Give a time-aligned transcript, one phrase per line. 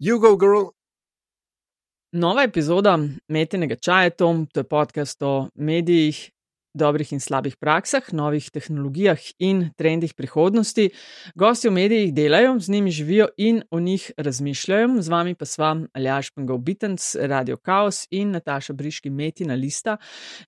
[0.00, 0.70] You go, girl.
[2.12, 2.92] Nova epizoda
[3.28, 6.30] Metinega čaja, Tom, to je podcast o medijih,
[6.70, 10.92] dobrih in slabih praksah, novih tehnologijah in trendih prihodnosti.
[11.34, 15.02] Gosti v medijih delajo, z njimi živijo in o njih razmišljajo.
[15.02, 19.96] Z vami pa sva Aljaš Pengov Bitens, Radio Chaos in Nataša Briški Metina Lista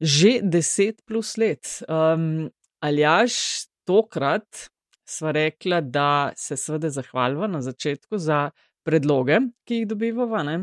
[0.00, 1.82] že deset plus let.
[1.88, 4.70] Um, Aljaš, tokrat
[5.10, 8.50] sva rekla, da se seveda zahvaljujem na začetku za
[8.84, 10.56] predloge, ki jih dobivamo,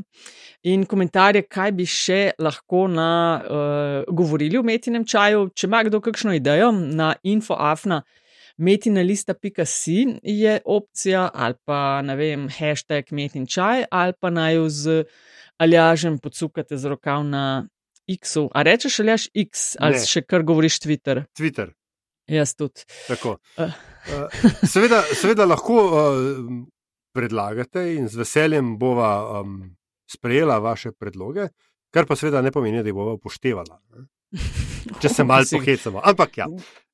[0.68, 3.10] in komentarje, kaj bi še lahko na,
[3.42, 5.50] uh, govorili o metinem čaju.
[5.56, 8.02] Če ima kdo kakšno idejo na infoafna.
[8.58, 15.02] Metinalista.si je opcija, ali pa ne vem, hashtag metin čaj, ali pa naj jo z
[15.62, 17.68] aljažem podsukate z rokav na
[18.10, 18.38] X.
[18.50, 20.06] A rečeš aljaž X, ali ne.
[20.10, 21.28] še kar govoriš Twitter?
[21.38, 21.76] Twitter.
[22.28, 22.84] Jaz tudi.
[23.14, 23.38] Uh.
[23.58, 23.70] Uh,
[24.68, 26.66] seveda, seveda lahko uh,
[27.18, 29.62] predlagate in z veseljem bova um,
[30.10, 31.50] sprejela vaše predloge,
[31.94, 33.80] kar pa seveda ne pomeni, da jih bova upoštevala.
[33.96, 34.06] Ne?
[35.02, 36.04] Če se malo pohecamo.
[36.04, 36.48] Ampak ja.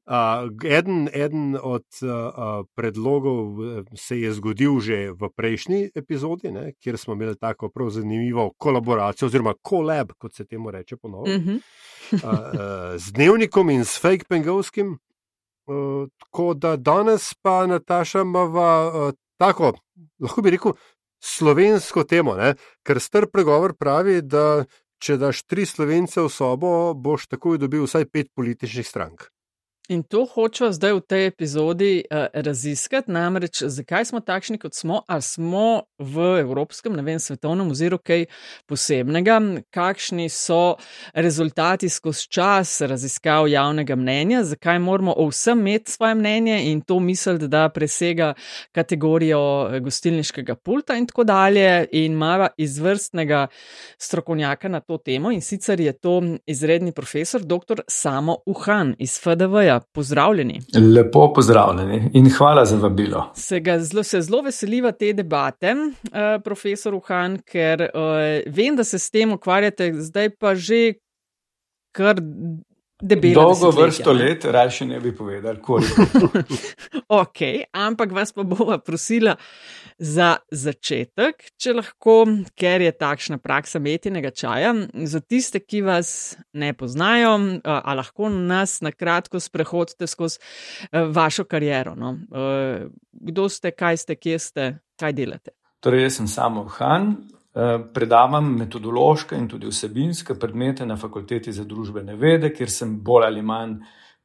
[0.03, 3.61] Uh, eden, eden od uh, predlogov
[3.95, 9.29] se je zgodil že v prejšnji epizodi, ne, kjer smo imeli tako prav zanimivo kolaboracijo,
[9.31, 11.59] oziroma kolab, kot se temu reče ponovno, uh -huh.
[12.11, 14.97] uh, uh, z dnevnikom in s fake pengovskim.
[15.65, 19.73] Uh, tako da danes pa Nataša ima uh, tako,
[20.23, 20.77] lahko bi rekel,
[21.23, 22.53] slovensko temo, ne?
[22.87, 24.63] ker star pregovor pravi, da
[25.03, 29.27] če daš tri slovence v sobo, boš takoj dobil vsaj pet političnih strank.
[29.91, 35.01] In to hočemo zdaj v tej epizodi uh, raziskati, namreč zakaj smo takšni, kot smo,
[35.11, 38.23] ali smo v evropskem, ne vem, svetovnem oziru kaj
[38.63, 39.41] posebnega,
[39.75, 40.77] kakšni so
[41.11, 47.01] rezultati skozi čas raziskav javnega mnenja, zakaj moramo o vsem imeti svoje mnenje in to
[47.03, 48.33] misliti, da presega
[48.71, 53.47] kategorijo eh, gostilniškega pulta in tako dalje, in ima izvrstnega
[53.97, 57.83] strokovnjaka na to temo in sicer je to izredni profesor dr.
[57.87, 59.73] Samo Uhan iz FDV.
[59.91, 60.61] Pozdravljeni.
[60.95, 63.31] Lepo pozdravljeni in hvala za vabilo.
[63.35, 68.99] Se, zelo, se zelo veseliva te debate, uh, profesor Uhan, ker uh, vem, da se
[68.99, 70.93] s tem ukvarjate zdaj pa že
[71.93, 72.17] kar
[73.01, 73.33] debelo.
[73.33, 76.05] Dolgo vrsto let, raje ne bi povedal, koliko.
[77.21, 79.35] ok, ampak vas pa bova prosila
[79.97, 82.15] za začetek, če lahko,
[82.59, 84.73] ker je takšna praksa metinega čaja.
[84.93, 90.39] Za tiste, ki vas ne poznajo, a lahko nas na kratko sprehodite skozi
[90.91, 91.95] vašo kariero.
[91.95, 92.17] No?
[93.11, 95.55] Kdo ste, kaj ste, kje ste, kaj delate?
[95.83, 97.15] Torej, jaz sem samo Han,
[97.53, 103.27] Eh, predavam metodološke in tudi vsebinske predmete na fakulteti za družbene vede, kjer sem bolj
[103.27, 103.75] ali manj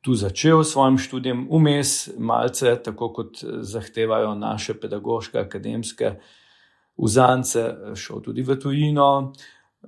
[0.00, 6.14] tu začel s svojim študijem, vmes malce, tako kot zahtevajo naše pedagoške, akademske
[6.98, 7.64] vzance,
[7.94, 9.32] šel tudi v tujino,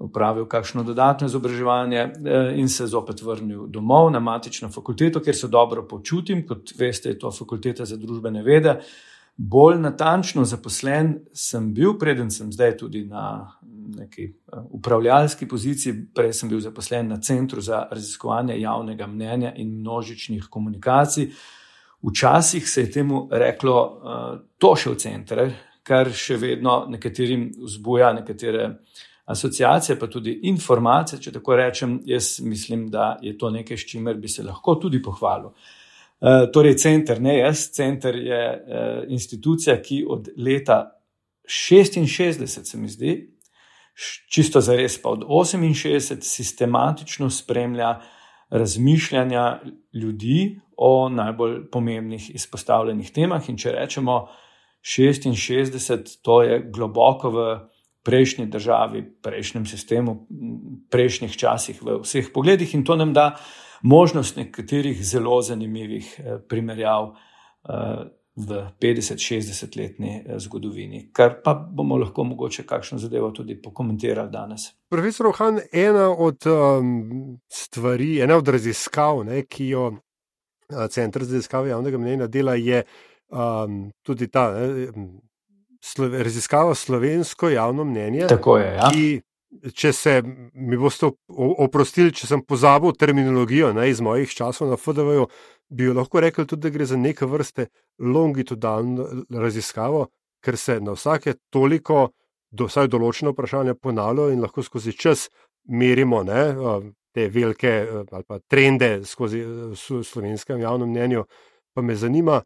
[0.01, 5.49] upravil kakšno dodatno izobraževanje eh, in se zopet vrnil domov na matično fakulteto, kjer se
[5.49, 8.81] dobro počutim, kot veste, je to fakulteta za družbene vede.
[9.37, 13.53] Bolj natančno zaposlen sem bil, preden sem zdaj tudi na
[13.97, 19.81] neki eh, upravljalski poziciji, prej sem bil zaposlen na Centru za raziskovanje javnega mnenja in
[19.81, 21.31] množičnih komunikacij.
[22.03, 25.43] Včasih se je temu reklo uh, to še v centre,
[25.85, 28.71] kar še vedno nekaterim vzbuja nekatere
[29.31, 31.21] asociacije, pa tudi informacije.
[31.21, 35.03] Če tako rečem, jaz mislim, da je to nekaj, s čimer bi se lahko tudi
[35.03, 35.53] pohvalil.
[36.21, 40.83] Eh, torej, center, ne jaz, center je uh, institucija, ki od leta
[41.49, 43.15] 66, se mi zdi,
[44.31, 48.01] čisto za res, pa od 68, sistematično spremlja
[48.51, 49.61] razmišljanja
[49.95, 53.49] ljudi o najbolj pomembnih izpostavljenih temah.
[53.49, 54.29] In če rečemo
[54.83, 57.47] 66, to je globoko v
[58.03, 60.15] prejšnji državi, prejšnjem sistemu,
[60.91, 63.35] prejšnjih časih, v vseh pogledih, in to nam da
[63.83, 68.09] možnost nekaterih zelo zanimivih eh, primerjav eh,
[68.47, 74.71] v 50-60 letni eh, zgodovini, kar pa bomo lahko mogoče kakšno zadevo tudi pokomentirali danes.
[74.91, 81.37] Profesor Ohan, ena od um, stvari, ena od raziskav, ne, ki jo uh, Centr za
[81.37, 82.83] raziskave javnega mnenja dela, je
[83.29, 84.51] um, tudi ta.
[84.55, 84.93] Ne,
[85.97, 88.91] Raziskava slovensko javno mnenje, Tako je, ja.
[88.93, 89.21] ki
[89.51, 90.21] če se
[90.55, 95.27] mi boste oprostili, če sem pozabil terminologijo ne, iz mojih časov na FDV,
[95.71, 97.67] bi jo lahko rekel tudi, da gre za neke vrste
[97.99, 100.07] longitudinalno raziskavo,
[100.45, 102.09] ker se na vsake toliko,
[102.51, 105.29] do, vsaj določeno vprašanje ponavljajo in lahko skozi čas
[105.71, 106.43] merimo ne,
[107.15, 107.75] te velike
[108.11, 109.43] ali pa trende skozi
[109.75, 111.25] slovenskem javnem mnenju.
[111.75, 112.41] Pa me zanima,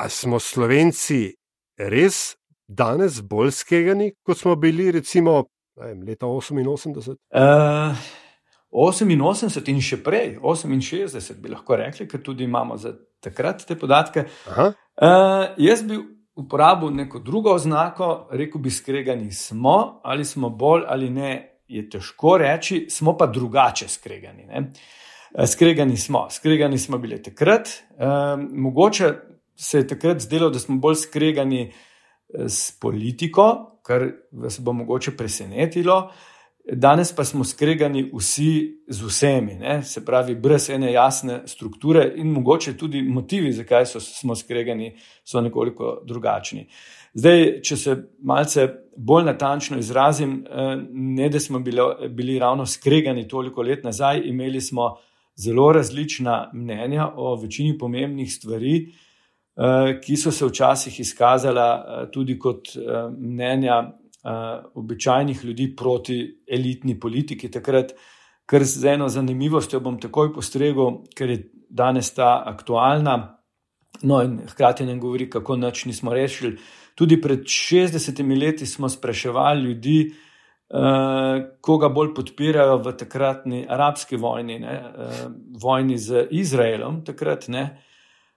[0.00, 1.34] ali smo slovenci
[1.76, 2.36] res
[2.68, 5.44] danes bolj skegani, kot smo bili recimo
[5.76, 7.16] vem, leta 88?
[7.30, 7.96] Uh,
[8.74, 14.26] 88 in še prej, 68 bi lahko rekli, ker tudi imamo za takrat te podatke.
[14.50, 15.98] Uh, jaz bi
[16.34, 21.32] uporabil neko drugo oznako, rekel bi, skregani smo, ali smo bolj ali ne,
[21.70, 24.46] je težko reči, smo pa drugače skregani.
[24.50, 24.66] Ne?
[25.46, 27.70] Skregani smo, skregani smo bili takrat.
[27.94, 29.14] Uh, mogoče
[29.56, 31.68] se je takrat zdelo, da smo bolj skregani
[32.48, 36.10] s politiko, kar vas bo mogoče presenetilo.
[36.72, 39.82] Danes pa smo skregani vsi z vsemi, ne?
[39.82, 44.94] se pravi, brez ene jasne strukture in mogoče tudi motivi, zakaj so, smo skregani,
[45.24, 46.64] so nekoliko drugačni.
[47.14, 53.28] Zdaj, če se malce bolj natančno izrazim, eh, ne da smo bili, bili ravno skregani
[53.28, 54.94] toliko let nazaj, imeli smo
[55.36, 58.92] zelo različna mnenja o večini pomembnih stvari,
[60.02, 62.72] ki so se včasih izkazala eh, tudi kot
[63.18, 63.78] mnenja
[64.24, 67.50] uh, običajnih ljudi proti elitni politiki.
[67.50, 67.92] Takrat,
[68.46, 73.16] kar z eno zanimivostjo bom takoj postregel, ker je danes ta aktualna.
[74.02, 76.56] No, in hkrati nam govori, kako noč nismo rešili.
[76.94, 80.14] Tudi pred 60 leti smo spraševali ljudi,
[81.60, 84.74] koga bolj podpirajo v takratni arabski vojni, ne,
[85.62, 87.04] vojni z Izraelom.
[87.04, 87.48] Takrat,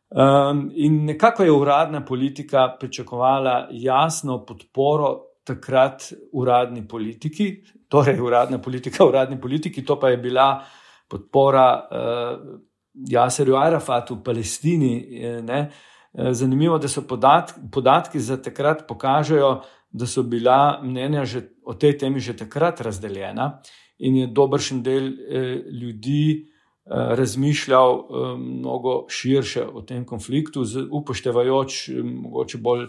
[0.09, 9.05] um, in nekako je uradna politika pričakovala jasno podporo takrat uradni politiki, torej uradna politika,
[9.05, 10.63] uradni politiki, to pa je bila
[11.07, 12.59] podpora uh,
[12.93, 15.21] Jaserju Arafatu v Palestini.
[15.23, 15.69] Eh, ne.
[16.17, 19.61] Eh, zanimivo, da so podatki, podatki za takrat pokažejo,
[19.91, 23.61] da so bila mnenja že, o tej temi že takrat razdeljena
[23.99, 26.56] in je dobršen del eh, ljudi eh,
[26.89, 32.87] razmišljal eh, mnogo širše o tem konfliktu, upoštevajoč eh, mogoče bolj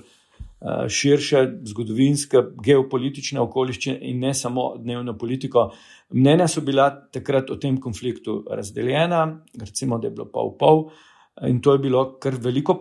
[0.61, 5.69] Eh, širše zgodovinske, geopolitične okoliščine in ne samo dnevno politiko.
[6.11, 9.21] Mnenja so bila takrat o tem konfliktu razdeljena,
[9.61, 10.89] recimo, da je bilo pol-pol,
[11.47, 12.75] in to je bilo kar veliko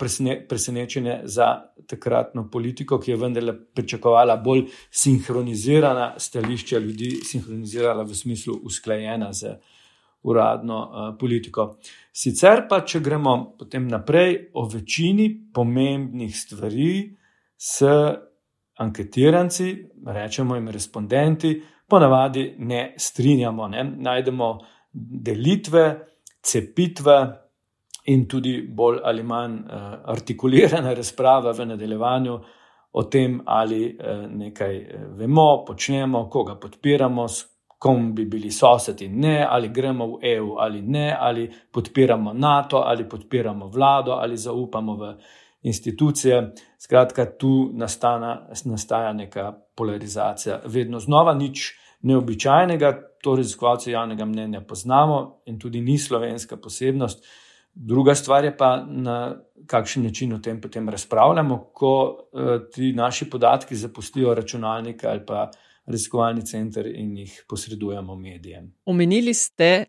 [0.50, 1.52] presenečenje za
[1.86, 9.54] takratno politiko, ki je vendarle pričakovala bolj sinhronizirana stališča ljudi, sinhronizirala v smislu usklajena z
[10.24, 11.78] uradno uh, politiko.
[12.12, 17.18] Sicer pa, če gremo potem naprej o večini pomembnih stvari,
[17.58, 17.84] s
[18.78, 23.68] anketiranci, rečemo jim respondenti, ponavadi ne strinjamo.
[23.68, 23.84] Ne?
[23.98, 24.60] Najdemo
[24.92, 25.86] delitve,
[26.42, 27.18] cepitve
[28.06, 32.40] in tudi bolj ali manj uh, artikulirane razprave v nadaljevanju
[32.92, 37.28] o tem, ali uh, nekaj eh, vemo, počnemo, koga podpiramo.
[37.78, 43.10] Kom bi bili sosedi, ne, ali gremo v EU, ali ne, ali podpiramo NATO, ali
[43.10, 45.14] podpiramo vlado, ali zaupamo v
[45.62, 46.54] institucije.
[46.80, 50.62] Skratka, tu nastana, nastaja neka polarizacija.
[50.66, 52.94] Vedno znova nič neobičajnega,
[53.24, 57.26] to raziskovalce javnega mnenja poznamo in tudi ni slovenska posebnost.
[57.74, 59.36] Druga stvar je pa, na
[59.68, 62.42] kakšen način o tem potem razpravljamo, ko uh,
[62.74, 65.50] ti naši podatki zapustijo računalnik ali pa
[65.88, 68.74] raziskovalni center in jih posredujemo medijem.
[68.86, 69.86] Omenili ste,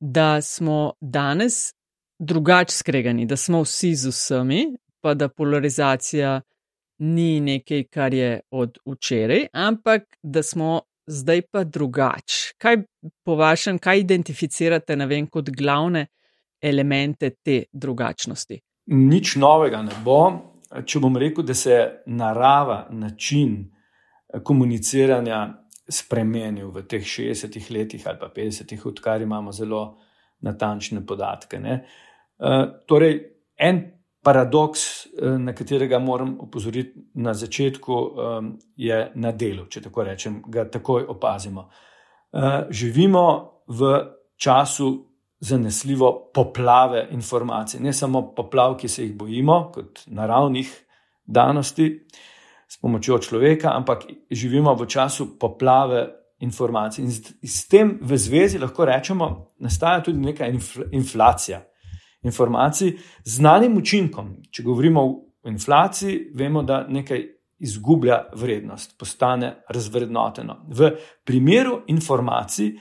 [0.00, 1.74] da smo danes
[2.18, 6.40] drugače skregani, da smo vsi z vsemi, pa da polarizacija
[6.98, 12.54] ni nekaj, kar je od včeraj, ampak da smo zdaj pa drugače.
[12.58, 12.76] Kaj
[13.24, 16.06] po vašem, kaj identificirate vem, kot glavne
[16.62, 18.60] elemente te drugačnosti?
[18.86, 20.20] Nič novega ne bo.
[20.84, 23.79] Če bom rekel, da se narava, način eh,
[24.44, 25.40] komuniciranja
[25.90, 29.98] spremenil v teh 60 letih ali pa 50, odkar imamo zelo
[30.40, 31.58] natančne podatke.
[31.58, 31.84] Ne?
[32.38, 33.18] Uh, torej,
[33.58, 40.04] en paradoks, eh, na katerega moram opozoriti na začetku, eh, je na delu, če tako
[40.04, 41.68] rečem, ga takoj opazimo.
[42.32, 44.06] Eh, živimo v
[44.36, 45.06] času
[45.40, 50.68] zanesljivo poplave informacij, ne samo poplav, ki se jih bojimo, kot naravnih
[51.26, 52.06] danosti
[52.70, 56.06] s pomočjo človeka, ampak živimo v času poplave
[56.40, 57.04] informacij.
[57.04, 57.10] In
[57.42, 59.26] s tem v zvezi lahko rečemo,
[59.58, 60.46] da nastaja tudi neka
[60.92, 61.64] inflacija
[62.22, 62.92] informacij
[63.24, 64.36] z znanim učinkom.
[64.50, 67.26] Če govorimo o inflaciji, vemo, da nekaj
[67.60, 70.64] izgublja vrednost, postane razvrednoteno.
[70.68, 72.72] V primeru informacij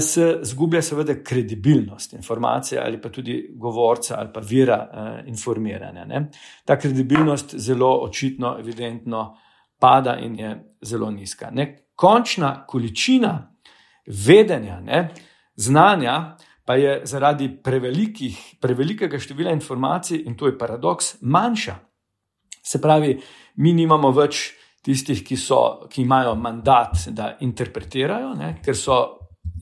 [0.00, 6.04] se izgublja seveda kredibilnost informacije ali pa tudi govorca ali pa vira uh, informiranja.
[6.04, 6.30] Ne?
[6.64, 9.36] Ta kredibilnost zelo očitno, evidentno
[9.78, 11.50] pada in je zelo nizka.
[11.50, 11.88] Ne?
[11.94, 13.56] Končna količina
[14.26, 15.08] vedenja, ne?
[15.56, 17.48] znanja, pa je zaradi
[18.60, 21.74] prevelikega števila informacij, in to je paradoks, manjša.
[22.62, 23.20] Se pravi,
[23.56, 24.50] mi nimamo več
[24.82, 28.98] tistih, ki, so, ki imajo mandat, da interpretirajo, ne, ker so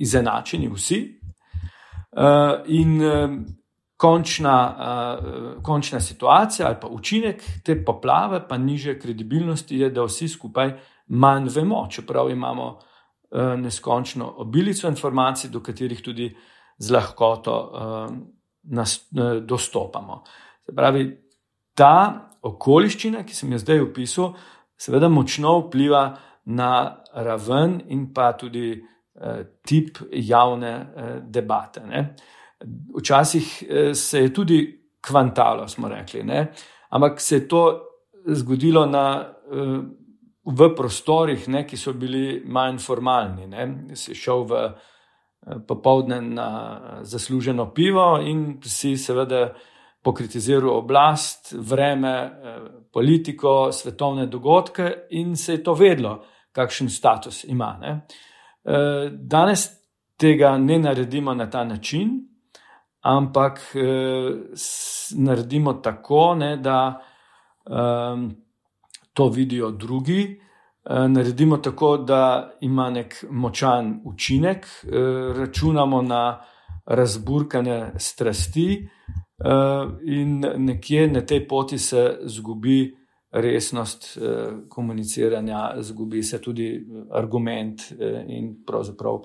[0.01, 1.21] izenačeni vsi.
[2.15, 2.23] Uh,
[2.67, 3.31] in uh,
[3.97, 10.29] končna, uh, končna situacija ali pa učinek te poplave, pa niže kredibilnosti, je, da vsi
[10.29, 10.73] skupaj
[11.07, 16.37] manj vemo, čeprav imamo uh, neskončno obilico informacij, do katerih tudi
[16.79, 18.17] z lahkoto uh,
[18.63, 20.23] nas, uh, dostopamo.
[20.67, 21.09] Se pravi,
[21.75, 24.35] ta okoliščina, ki sem jo zdaj opisal,
[24.77, 26.05] seveda močno vpliva
[26.45, 26.71] na
[27.15, 28.94] raven in pa tudi eh,
[29.62, 31.80] tip javne eh, debate.
[31.87, 32.14] Ne.
[32.99, 34.61] Včasih eh, se je tudi
[35.00, 36.52] kvantalo, smo rekli, ne.
[36.90, 37.80] ampak se je to
[38.26, 40.04] zgodilo na, eh,
[40.44, 43.47] v prostorih, ne, ki so bili manj formalni.
[43.47, 43.97] Ne.
[43.97, 44.73] Si šel v eh,
[45.66, 46.50] popoldne na
[47.02, 49.49] zasluženo pivo in si seveda
[50.04, 52.61] pokritiziral oblast, vreme, eh,
[52.92, 57.78] politiko, svetovne dogodke in se je to vedlo, kakšen status ima.
[57.80, 58.00] Ne.
[58.64, 59.71] Eh, danes
[60.16, 62.11] tega ne naredimo na ta način,
[63.00, 64.30] ampak eh,
[65.16, 67.00] naredimo tako, ne, da
[67.71, 68.28] ehm,
[69.12, 70.40] to vidijo drugi.
[70.85, 74.66] Naredimo tako, da ima nek močan učinek,
[75.37, 76.40] računamo na
[76.87, 78.88] razburkane strasti,
[79.38, 82.94] Eh, in nekje na tej poti se zgubi
[83.35, 89.23] resnost eh, komuniciranja, zgubi se tudi argument, eh, in pravzaprav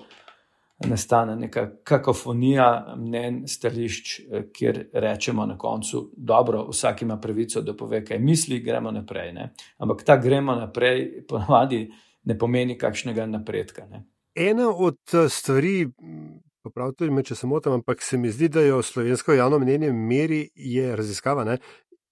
[0.88, 4.20] nastane neka kakofonija mnen, stališč,
[4.52, 9.32] kjer rečemo na koncu: Dobro, vsak ima pravico, da pove, kaj misli, gremo naprej.
[9.32, 9.50] Ne?
[9.78, 11.90] Ampak ta gremo naprej, ponovadi
[12.24, 13.86] ne pomeni kakšnega napredka.
[13.90, 14.06] Ne?
[14.34, 15.90] Ena od stvari,
[16.60, 20.42] Popravite me, če se motim, ampak se mi zdi, da jo slovensko javno mnenje meri,
[20.54, 21.56] je raziskava, ne,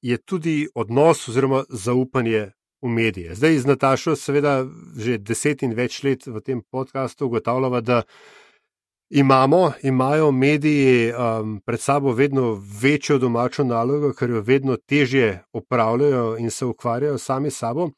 [0.02, 2.50] je tudi odnos oziroma zaupanje
[2.82, 3.34] v medije.
[3.34, 8.02] Zdaj z Natašo, seveda, že deset in več let v tem podkastu ugotavljava, da
[9.10, 16.36] imamo, imajo mediji um, pred sabo vedno večjo domačo nalogo, ker jo vedno težje opravljajo
[16.38, 17.90] in se ukvarjajo sami sabo.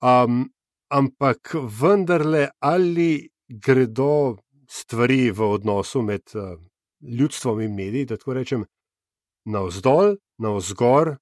[0.00, 0.48] Um,
[0.88, 4.36] ampak vendarle, ali gredo
[4.68, 6.56] stvari v odnosu med uh,
[7.00, 8.64] ljudstvom in mediji, da tako rečem,
[9.44, 11.16] navzdol, navzgor,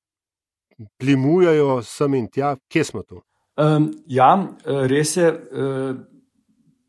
[0.98, 3.22] plimujajo sem in tja, kje smo tu.
[3.56, 4.32] Um, ja,
[4.64, 5.28] res je.
[5.28, 6.00] Uh,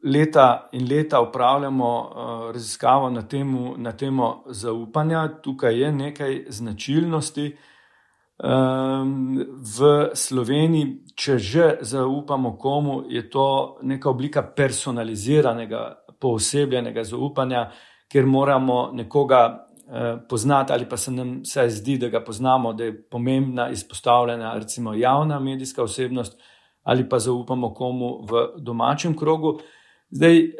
[0.03, 5.27] leta in leta upravljamo uh, raziskavo na, temu, na temo zaupanja.
[5.41, 7.57] Tukaj je nekaj značilnosti.
[8.43, 9.37] Um,
[9.77, 15.83] v Sloveniji, če že zaupamo komu, je to neka oblika personaliziranega
[16.19, 17.69] poosebljenega zaupanja,
[18.11, 19.69] ker moramo nekoga
[20.29, 24.93] poznati, ali pa se nam vsaj zdi, da ga poznamo, da je pomembna, izpostavljena, recimo
[24.93, 26.39] javna medijska osebnost,
[26.83, 29.59] ali pa zaupamo komu v domačem krogu.
[30.09, 30.51] Zdaj, eh,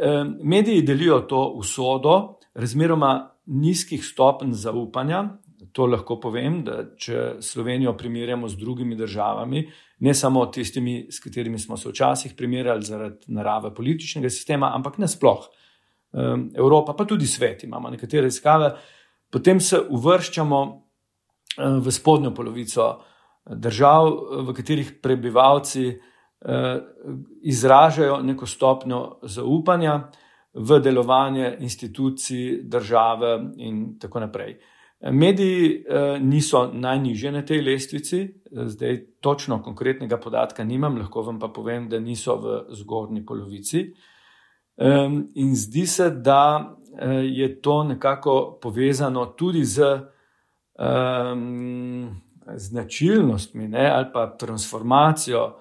[0.43, 5.23] mediji delijo to usodo, razmeroma nizkih stopenj zaupanja.
[5.71, 9.63] To lahko povem, da če Slovenijo primerjamo z drugimi državami,
[9.99, 15.47] ne samo tistimi, s katerimi smo se včasih primerjali zaradi narave političnega sistema, ampak nasploh.
[16.55, 18.69] Evropa, pa tudi svet, imamo nekatere izkave,
[19.33, 20.59] potem se uvrščamo
[21.57, 22.85] v spodnjo polovico
[23.45, 24.09] držav,
[24.47, 25.87] v katerih prebivalci
[27.41, 29.97] izražajo neko stopnjo zaupanja
[30.53, 34.57] v delovanje institucij, države in tako naprej.
[35.11, 41.47] Mediji eh, niso najnižje na tej lestvici, zdaj točno konkretnega podatka nimam, lahko vam pa
[41.47, 43.93] povem, da niso v zgornji polovici.
[44.75, 46.75] Um, in zdi se, da
[47.23, 49.81] je to nekako povezano tudi z
[50.79, 52.21] um,
[52.55, 55.59] značilnostmi ne, ali pa transformacijo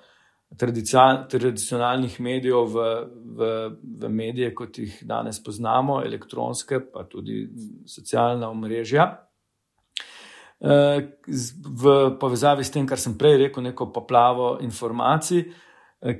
[1.28, 3.70] tradicionalnih medijev v, v,
[4.00, 7.48] v medije, kot jih danes poznamo, elektronske, pa tudi
[7.86, 9.06] socialna omrežja.
[10.60, 15.46] V povezavi s tem, kar sem prej rekel, neko poplavo informacij,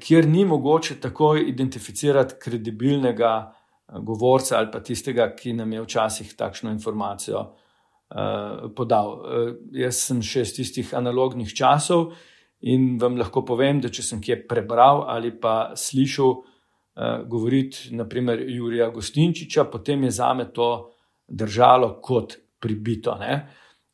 [0.01, 3.62] kjer ni mogoče takoj identificirati kredibilnega eh,
[4.01, 9.13] govorca ali pa tistega, ki nam je včasih takšno informacijo uh, podal.
[9.13, 12.13] Uh, jaz sem še iz tistih analognih časov
[12.63, 16.45] in vam lahko povem, da če sem kje prebral ali pa slišal uh,
[17.29, 20.93] govoriti, naprimer, Jurija Gostinčiča, potem je zame to
[21.29, 23.17] držalo kot pribito.
[23.21, 23.43] Ne?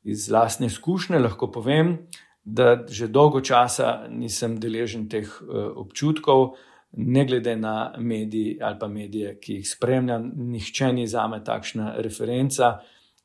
[0.05, 1.97] Iz lastne izkušnje lahko povem,
[2.45, 6.57] da že dolgo časa nisem deležen teh uh, občutkov,
[6.93, 11.95] ne glede na medije ali pa medije, ki jih spremljam, nihče ni za me takšna
[11.99, 12.79] referenca,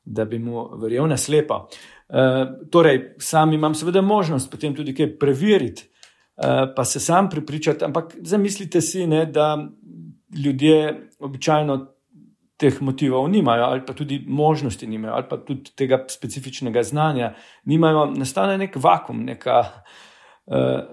[0.04, 1.68] da bi mu verjel na slepo.
[2.70, 5.88] torej, sam imam seveda možnost potem tudi kaj preveriti,
[6.76, 9.68] pa se sam prepričati, ampak zamislite si, ne, da
[10.44, 11.86] ljudje običajno
[12.56, 18.06] teh motivov nimajo, ali pa tudi možnosti nimajo, ali pa tudi tega specifičnega znanja nimajo,
[18.06, 20.13] nastane nek vakum, neka uh,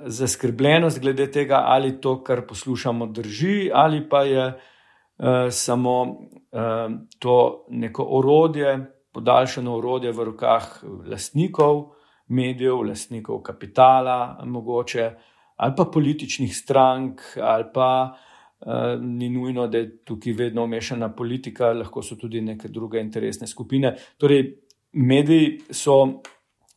[0.05, 7.65] zaskrbljenost glede tega, ali to, kar poslušamo, drži, ali pa je uh, samo uh, to
[7.70, 8.79] neko orodje,
[9.12, 11.91] podaljšano orodje v rokah lastnikov
[12.27, 15.12] medijev, lastnikov kapitala, mogoče,
[15.55, 21.74] ali pa političnih strank, ali pa uh, ni nujno, da je tukaj vedno umešana politika,
[21.74, 23.98] lahko so tudi neke druge interesne skupine.
[24.17, 24.46] Torej,
[24.93, 26.22] mediji so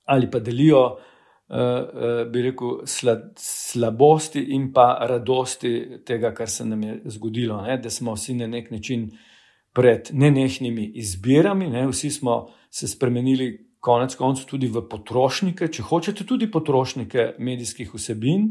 [0.04, 1.13] ali pa delijo, uh, uh,
[2.32, 7.76] bi rekel, sla, slabosti in pa radosti tega, kar se nam je zgodilo, ne?
[7.78, 9.10] da smo vsi na nek način
[9.74, 11.86] pred nenehnimi izbirami, ne?
[11.88, 13.52] vsi smo se spremenili.
[13.84, 18.46] Konec koncev tudi v potrošnike, če hočete, tudi potrošnike medijskih vsebin,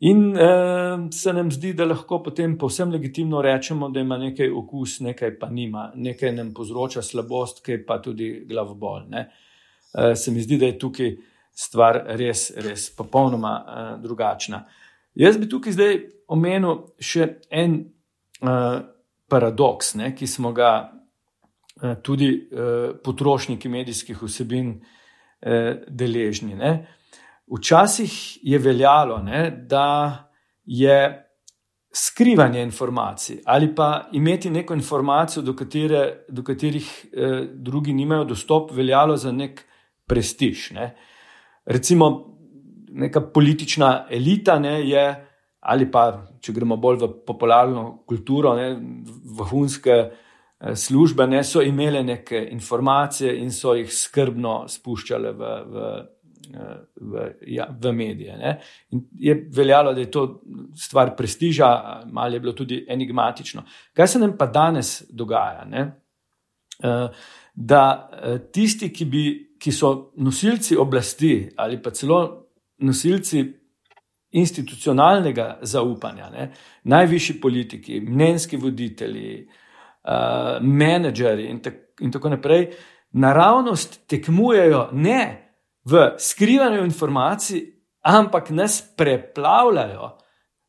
[0.00, 4.98] In uh, se nam zdi, da lahko potem povsem legitimno rečemo, da ima nekaj okus,
[5.00, 9.06] nekaj pa nima, nekaj nam povzroča slabost, kaj pa tudi glavobol.
[9.06, 11.14] Uh, se mi zdi, da je tukaj
[11.54, 14.64] stvar res, res popolnoma uh, drugačna.
[15.14, 15.94] Jaz bi tukaj zdaj
[16.34, 17.78] omenil še en
[18.42, 18.80] uh,
[19.30, 26.58] paradoks, ne, ki smo ga uh, tudi uh, potrošniki medijskih vsebin uh, deležni.
[26.58, 26.74] Ne.
[27.54, 30.30] Včasih je veljalo, ne, da
[30.64, 31.24] je
[31.94, 38.70] skrivanje informacij ali pa imeti neko informacijo, do, katere, do katerih eh, drugi nimajo dostop,
[38.72, 39.64] veljalo za nek
[40.06, 40.70] prestiž.
[40.70, 40.96] Ne.
[41.66, 42.36] Recimo,
[42.94, 45.04] neka politična elita ne, je,
[45.60, 46.04] ali pa
[46.40, 48.74] če gremo bolj v popularno kulturo, ne,
[49.38, 55.54] vrhunske eh, službe, ne, so imele neke informacije in so jih skrbno spuščale v.
[55.64, 55.94] v
[57.00, 58.36] v, ja, v medije.
[58.36, 58.50] Ne.
[58.92, 60.42] In je veljalo, da je to
[60.76, 63.62] stvar prestiža, malo je bilo tudi enigmatično.
[63.96, 65.64] Kaj se nam pa danes dogaja?
[65.64, 65.86] Ne?
[66.82, 67.08] Eh,
[67.54, 69.24] da eh, tisti, ki, bi,
[69.64, 72.18] ki so nosilci oblasti ali pa celo
[72.84, 73.44] nosilci
[74.34, 76.48] institucionalnega zaupanja, ne?
[76.84, 82.66] najvišji politiki, mnenjski voditelji, uh, menedžeri in, tak, in tako naprej,
[83.14, 85.20] naravnost tekmujejo ne
[85.86, 87.62] v skrivanju informacij,
[88.10, 90.10] ampak nas preplavljajo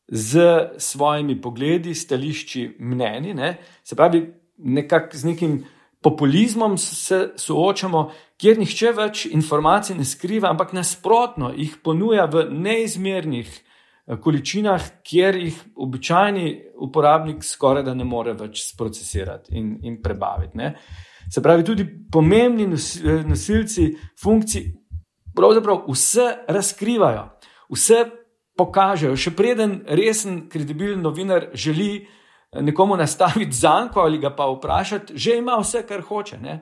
[0.08, 0.46] z
[0.78, 3.34] svojimi pogledi, stališči, mnenji.
[3.34, 3.56] Ne?
[3.84, 4.22] Se pravi,
[4.58, 5.64] nekako z nekim
[6.06, 8.04] populizmom se soočamo,
[8.38, 15.40] kjer nihče več informacij ne skriva, ampak nasprotno jih ponuja v neizmernih eh, količinah, kjer
[15.40, 16.46] jih običajni
[16.86, 20.62] uporabnik skoraj da ne more več sprocesirati in, in prebaviti.
[20.62, 20.74] Ne?
[21.32, 23.88] Se pravi, tudi pomembni eh, nosilci
[24.22, 24.68] funkcij
[25.36, 27.26] pravzaprav vse razkrivajo,
[27.74, 28.04] vse
[28.56, 29.16] pokažejo.
[29.18, 32.06] Še preden resen, kredibilen novinar želi
[32.60, 36.38] nekomu nastaviti zanko ali ga pa vprašati, že ima vse, kar hoče.
[36.38, 36.60] Ne?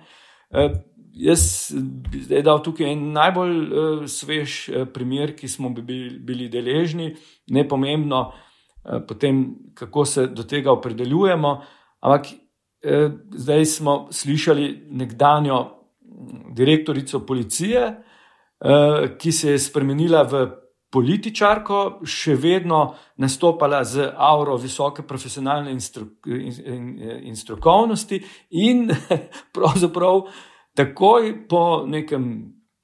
[0.50, 0.72] Eh,
[1.14, 1.72] jaz
[2.10, 7.12] bi dal tukaj en najbolj uh, svež uh, primer, ki smo bili, bili deležni,
[7.54, 11.52] ne pomembno, uh, potem, kako se do tega opredeljujemo.
[12.00, 15.60] Ampak uh, zdaj smo slišali nekdanjo
[16.54, 20.46] direktorico policije, uh, ki se je spremenila v
[20.94, 26.90] političarko, še vedno nastopala z auro visoke profesionalne in, stru, in, in,
[27.30, 28.20] in strokovnosti,
[28.62, 28.86] in
[29.54, 30.28] pravzaprav
[30.78, 32.28] takoj po nekem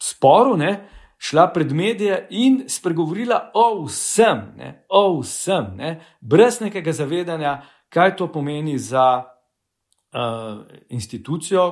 [0.03, 0.73] sporu ne,
[1.21, 7.59] šla pred medije in spregovorila o vsem, ne, o vsem, ne, brez nekega zavedanja,
[7.93, 11.67] kaj to pomeni za uh, institucijo,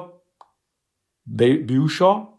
[1.25, 2.38] bivšo,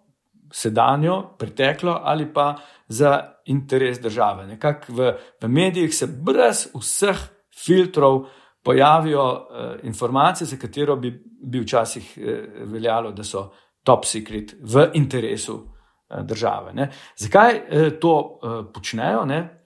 [0.54, 2.56] sedanjo, preteklo ali pa
[2.88, 4.48] za interes države.
[4.48, 7.18] Nekako v, v medijih se brez vseh
[7.66, 8.26] filtrov
[8.64, 9.40] pojavijo uh,
[9.84, 12.26] informacije, za katero bi, bi včasih uh,
[12.72, 13.50] veljalo, da so
[13.84, 16.74] top secret v interesu uh, države.
[16.74, 16.90] Ne.
[17.18, 19.26] Zakaj uh, to uh, počnejo?
[19.26, 19.59] Ne?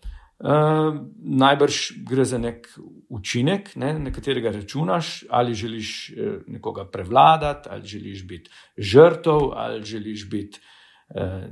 [0.43, 2.65] Uh, najbrž gre za nek
[3.09, 9.83] učinek, ne, na katerega računaš, ali želiš uh, nekoga prevladati, ali želiš biti žrtev, ali
[9.83, 10.59] želiš biti
[11.15, 11.47] uh,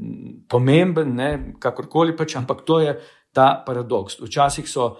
[0.50, 2.98] pomemben, ne, kakorkoli pač, ampak to je
[3.32, 4.20] ta paradoks.
[4.20, 4.98] Včasih so uh,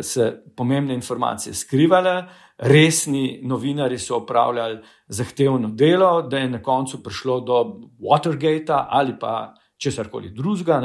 [0.00, 7.40] se pomembne informacije skrivale, resni novinari so opravljali zahtevno delo, da je na koncu prišlo
[7.40, 7.58] do
[7.98, 10.80] Watergate ali pa česar koli drugega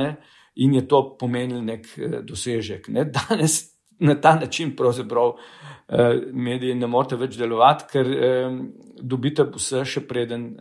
[0.59, 2.89] in je to pomenil nek eh, dosežek.
[2.93, 3.05] Ne?
[3.05, 3.61] Danes
[3.99, 8.59] na ta način pravzaprav eh, mediji ne morete več delovati, ker eh,
[9.01, 10.51] dobite vse, še preden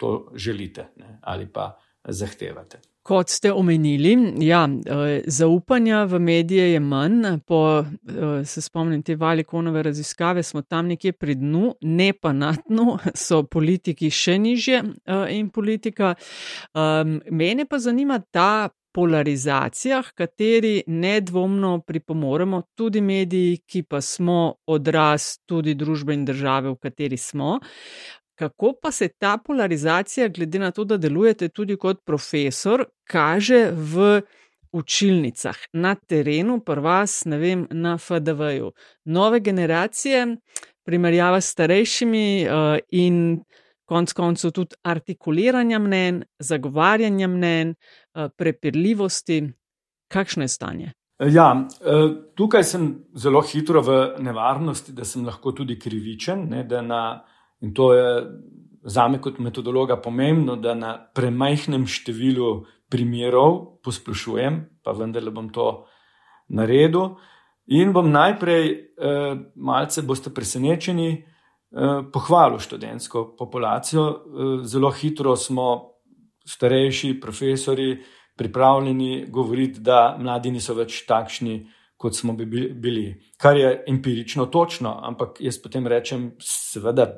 [0.00, 1.74] to želite ne, ali pa
[2.08, 2.80] zahtevate.
[3.04, 4.62] Kot ste omenili, ja,
[5.28, 7.34] zaupanja v medije je manj.
[7.44, 7.58] Po,
[8.48, 13.42] se spomnim te valikonove raziskave, smo tam nekje pri dnu, ne pa na dnu, so
[13.44, 14.80] politiki še nižje
[15.36, 16.14] in politika.
[17.28, 25.74] Mene pa zanima ta polarizacijah, kateri nedvomno pripomoremo, tudi mediji, ki pa smo odraz tudi
[25.74, 27.58] družbe in države, v kateri smo.
[28.38, 34.22] Kako pa se ta polarizacija, glede na to, da delujete tudi kot profesor, kaže v
[34.74, 38.72] učilnicah, na terenu, pa vas, ne vem, na FDV-ju?
[39.04, 40.26] Nove generacije,
[40.84, 43.42] primerjava s starejšimi uh, in
[43.84, 47.74] konec koncev tudi artikuliranja mnen, zagovarjanja mnen,
[48.14, 49.42] eh, prepirljivosti.
[50.08, 50.92] Kakšno je stanje?
[51.18, 56.48] Ja, eh, tukaj sem zelo hitro v nevarnosti, da sem lahko tudi krivičen.
[56.48, 57.24] Ne, na,
[57.60, 58.26] in to je
[58.84, 65.86] za me kot metodologa pomembno, da na premajhnem številu primerov posplošujem, pa vendarle bom to
[66.48, 67.16] naredil.
[67.66, 71.33] In bom najprej, eh, malce boste presenečeni, Eh,
[72.12, 74.08] pohvalil študentsko populacijo.
[74.08, 75.90] Eh, zelo hitro smo,
[76.46, 78.02] starejši profesori,
[78.36, 83.14] pripravljeni govoriti, da mladi niso več takšni, kot smo bi bili.
[83.40, 87.14] Kar je empirično točno, ampak jaz potem rečem, seveda,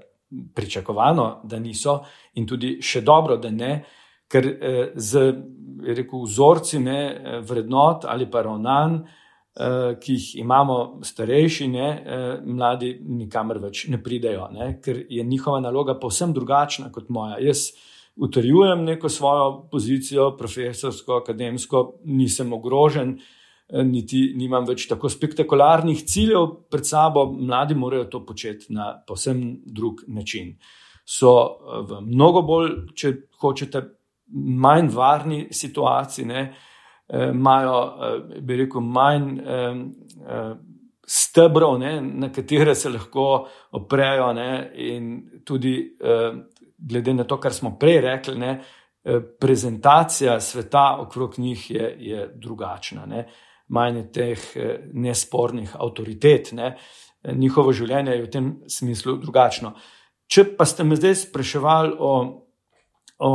[0.54, 2.00] pričakovano, da niso
[2.34, 3.84] in tudi še dobro, da ne.
[4.28, 5.32] Ker eh, z
[5.86, 7.00] rekel, vzorci ne,
[7.46, 9.25] vrednot ali pa ravnanj, Eh,
[10.00, 15.62] ki jih imamo starejši, ne, eh, mladi, nikamor več ne pridejo, ne, ker je njihova
[15.64, 17.38] naloga povsem drugačna kot moja.
[17.40, 17.70] Jaz
[18.16, 23.16] utrjujem neko svojo pozicijo, profesorsko, akademsko, nisem ogrožen,
[23.70, 29.62] eh, niti nimam več tako spektakularnih ciljev pred sabo, mladi morajo to početi na povsem
[29.64, 30.58] drug način.
[31.04, 31.32] So
[31.88, 33.88] v mnogo bolj, če hočete,
[34.34, 36.26] manj varni situaciji.
[36.26, 36.74] Ne, Eh,
[37.08, 40.54] imajo, eh, bi rekel, manj eh,
[41.06, 45.12] stebrov, ne, na katere se lahko oprejo, ne, in
[45.44, 45.76] tudi
[46.76, 48.56] glede na to, kar smo prej rekli, ne,
[49.40, 53.06] prezentacija sveta okrog njih je, je drugačna.
[53.06, 53.22] Ne.
[53.68, 54.48] Manj je teh
[54.92, 56.74] nespornih avtoritet, ne.
[57.22, 59.76] njihovo življenje je v tem smislu drugačno.
[60.26, 62.12] Če pa ste me zdaj spraševali o,
[63.18, 63.32] o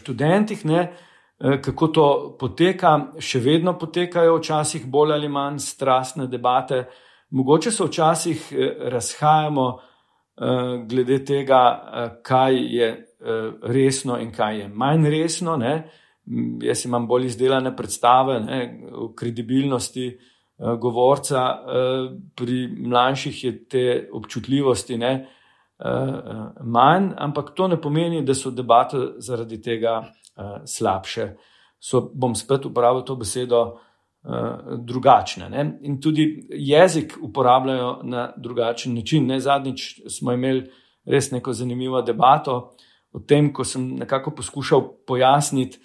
[0.00, 1.11] študentih, ne, Eh,
[1.42, 6.84] kako to poteka, še vedno potekajo včasih bolj ali manj strastne debate.
[7.30, 11.62] Mogoče se včasih eh, razhajamo eh, glede tega,
[12.22, 12.92] kaj je
[13.62, 15.56] resno in kaj je manj resno.
[15.56, 15.74] Ne?
[16.62, 18.58] Jaz imam bolj izdelane predstave ne,
[18.94, 20.08] o kredibilnosti
[20.58, 21.42] govorca,
[22.38, 25.12] pri mlajših je te občutljivosti ne,
[26.62, 30.00] manj, ampak to ne pomeni, da so debate zaradi tega
[30.64, 31.34] slabše.
[31.80, 35.48] So, bom spet uporabil to besedo uh, drugačne.
[35.50, 35.64] Ne?
[35.82, 39.26] In tudi jezik uporabljajo na drugačen način.
[39.26, 39.40] Ne?
[39.40, 40.70] Zadnjič smo imeli
[41.04, 42.76] res neko zanimivo debato
[43.12, 45.78] o tem, ko sem nekako poskušal pojasniti,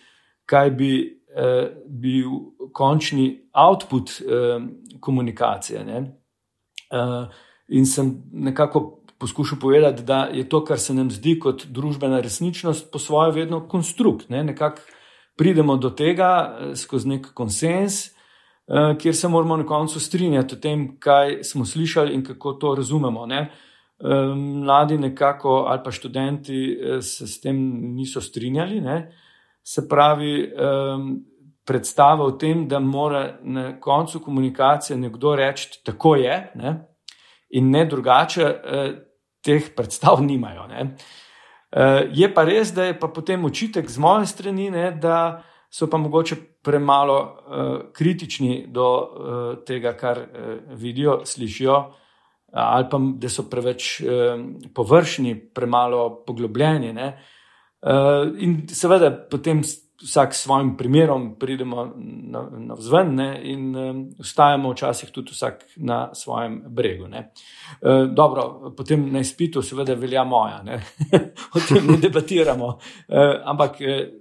[0.45, 2.29] kaj bi uh, bil
[2.73, 4.62] končni output uh,
[4.99, 5.81] komunikacije.
[6.91, 7.33] Uh,
[7.67, 12.91] in sem nekako poskušal povedati, da je to, kar se nam zdi kot družbena resničnost,
[12.91, 14.30] po svoje vedno konstrukt.
[14.30, 14.43] Ne?
[14.43, 14.82] Nekako
[15.38, 20.58] pridemo do tega eh, skozi nek konsens, eh, kjer se moramo na koncu strinjati o
[20.58, 23.25] tem, kaj smo slišali in kako to razumemo.
[23.25, 23.41] Ne?
[23.99, 27.58] Eh, mladi nekako ali pa študenti se s tem
[27.95, 28.82] niso strinjali.
[28.82, 29.13] Ne?
[29.63, 30.51] Se pravi,
[31.67, 36.71] predstava o tem, da mora na koncu komunikacije nekdo reči, tako je, ne?
[37.49, 38.45] in ne drugače,
[39.45, 40.67] teh predstav nimajo.
[40.67, 40.95] Ne.
[41.71, 45.89] Eh, je pa res, da je pa potem očitek z moje strani, ne, da so
[45.91, 51.76] pa mogoče premalo uh, kritični do uh, tega, kar uh, vidijo, slišijo,
[52.52, 54.39] ali pa da so preveč uh,
[54.76, 56.91] površni, premalo poglobljeni.
[56.97, 59.62] Uh, in seveda potem
[60.03, 65.65] vsak s svojim primerom pridemo na, na vzven ne, in um, ustajamo včasih tudi vsak
[65.75, 67.07] na svojem bregu.
[67.13, 67.23] E,
[68.12, 70.62] dobro, potem na izpitu seveda velja moja,
[71.55, 72.77] o tem ne debatiramo,
[73.10, 73.77] e, ampak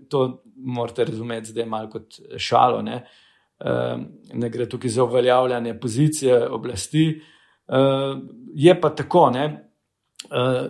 [0.09, 2.83] to morate razumeti zdaj malo kot šalo.
[2.83, 3.05] Ne,
[3.61, 3.97] e,
[4.33, 7.07] ne gre tukaj za uveljavljanje pozicije oblasti.
[7.69, 7.79] E,
[8.55, 10.69] je pa tako, ne, e,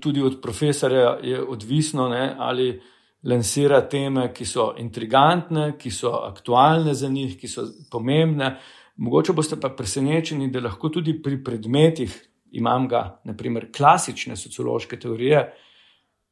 [0.00, 2.80] tudi od profesorja je odvisno, ne, ali
[3.22, 8.54] lansira teme, ki so intrigantne, ki so aktualne za njih, ki so pomembne.
[9.00, 12.14] Mogoče boste pa presenečeni, da lahko tudi pri predmetih,
[12.52, 15.44] imam ga, naprimer, klasične sociološke teorije,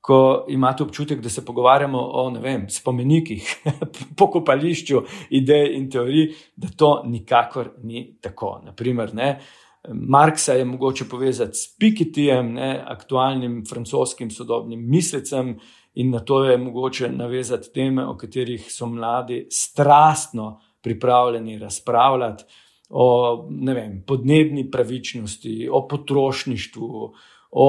[0.01, 3.48] ko imate občutek, da se pogovarjamo o vem, spomenikih,
[4.18, 8.61] pokopališču idej in teorij, da to nikakor ni tako.
[8.64, 9.33] Naprimer, ne,
[9.88, 15.59] Marksa je mogoče povezati s Piketijem, ne, aktualnim francoskim sodobnim mislecem,
[15.94, 22.44] in na to je mogoče navezati teme, o katerih so mladi strastno pripravljeni razpravljati.
[22.90, 27.12] O vem, podnebni pravičnosti, o potrošništvu,
[27.51, 27.68] o,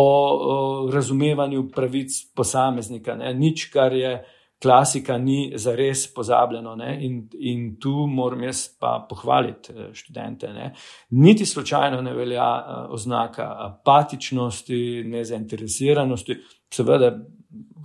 [0.51, 3.15] o razumevanju pravic posameznika.
[3.15, 3.33] Ne?
[3.33, 4.23] Nič, kar je
[4.61, 6.75] klasika, ni za res pozabljeno.
[6.99, 10.53] In, in tu moram jaz pa pohvaliti eh, študente.
[10.53, 10.73] Ne?
[11.09, 16.37] Niti slučajno ne velja eh, oznaka apatičnosti, nezainteresiranosti.
[16.73, 17.11] Seveda,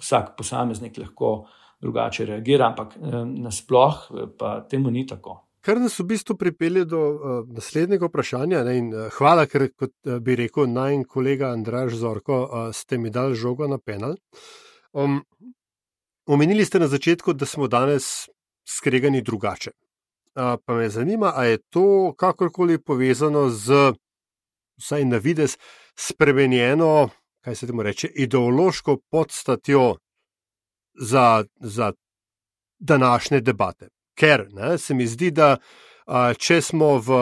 [0.01, 1.47] vsak posameznik lahko
[1.81, 5.41] drugače reagira, ampak eh, nasplošno pa temu ni tako.
[5.65, 8.59] Kar nas v bistvu pripelje do uh, naslednjega vprašanja.
[8.67, 12.67] Ne, in, uh, hvala, ker kot, uh, bi rekel naj in kolega Andraš Zorko, uh,
[12.77, 14.13] ste mi dali žogo na penal.
[14.93, 15.23] Um,
[16.29, 18.29] omenili ste na začetku, da smo danes
[18.69, 19.73] skregani drugače.
[20.37, 23.95] Uh, pa me zanima, ali je to kakorkoli povezano z,
[24.77, 25.57] vsaj na vides,
[25.97, 27.09] spremenjeno,
[27.45, 29.97] kaj se temu reče, ideološko podstatjo
[31.01, 31.93] za, za
[32.79, 33.89] današnje debate.
[34.19, 35.57] Ker ne, se mi zdi, da
[36.07, 37.19] a, če smo v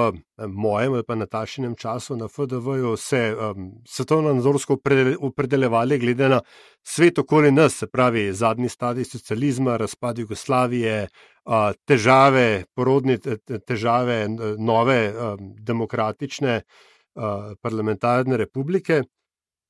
[0.48, 4.76] mojem ali pa natašnem času na FDV-ju se um, svetovno nadzorsko
[5.20, 6.40] opredeljevali glede na
[6.82, 11.08] svet okoli nas, se pravi zadnji stadij socializma, razpad Jugoslavije,
[11.44, 13.18] a, težave, porodne
[13.66, 14.26] težave
[14.58, 19.02] nove a, demokratične a, parlamentarne republike.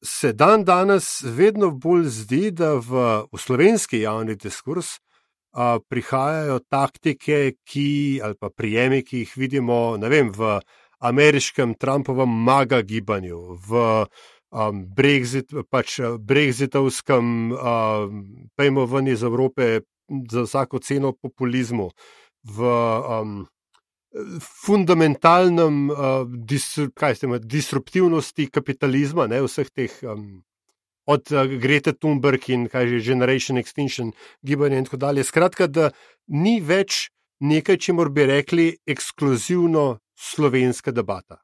[0.03, 4.97] Se dan danes vedno bolj zdi, da v, v slovenski javni diskurs
[5.89, 10.59] prihajajo taktike, ki, ali pa prijemi, ki jih vidimo vem, v
[10.99, 13.83] ameriškem Trumpovem maga gibanju, v
[14.51, 19.83] um, Brexit, pač Brexitovskem, um, pejmo ven iz Evrope
[20.31, 21.91] za vsako ceno populizmu,
[22.45, 23.43] v um,
[24.41, 25.97] fundamentalnem uh,
[26.29, 26.89] disru,
[27.41, 29.93] disruptivnosti kapitalizma, ne vseh teh.
[30.03, 30.43] Um,
[31.07, 35.25] od uh, Grete Thunberg in kaj že Generation Extinction, gibanje in tako dalje.
[35.25, 35.91] Skratka, da
[36.29, 41.41] ni več nekaj, če mor bi rekli, ekskluzivno slovenska debata.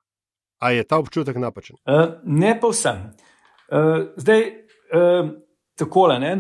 [0.63, 1.79] A je ta občutek napačen?
[1.87, 3.11] Uh, ne pa vsem.
[3.69, 4.47] Uh, zdaj,
[4.95, 5.35] uh,
[5.79, 6.33] takole, ne.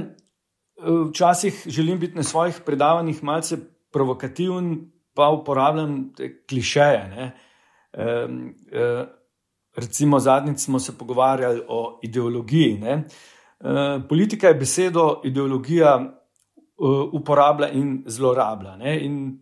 [0.78, 3.56] Včasih želim biti na svojih predavanjih malce
[3.90, 6.12] provokativen, pa uporabljam
[6.46, 7.32] klišeje.
[7.92, 9.08] Uh, uh,
[9.78, 12.82] Recimo, zadnjič smo se pogovarjali o ideologiji.
[12.84, 18.76] Eh, politika je besedo ideologija eh, uporablja in zlorablja.
[18.76, 19.04] Ne?
[19.04, 19.38] In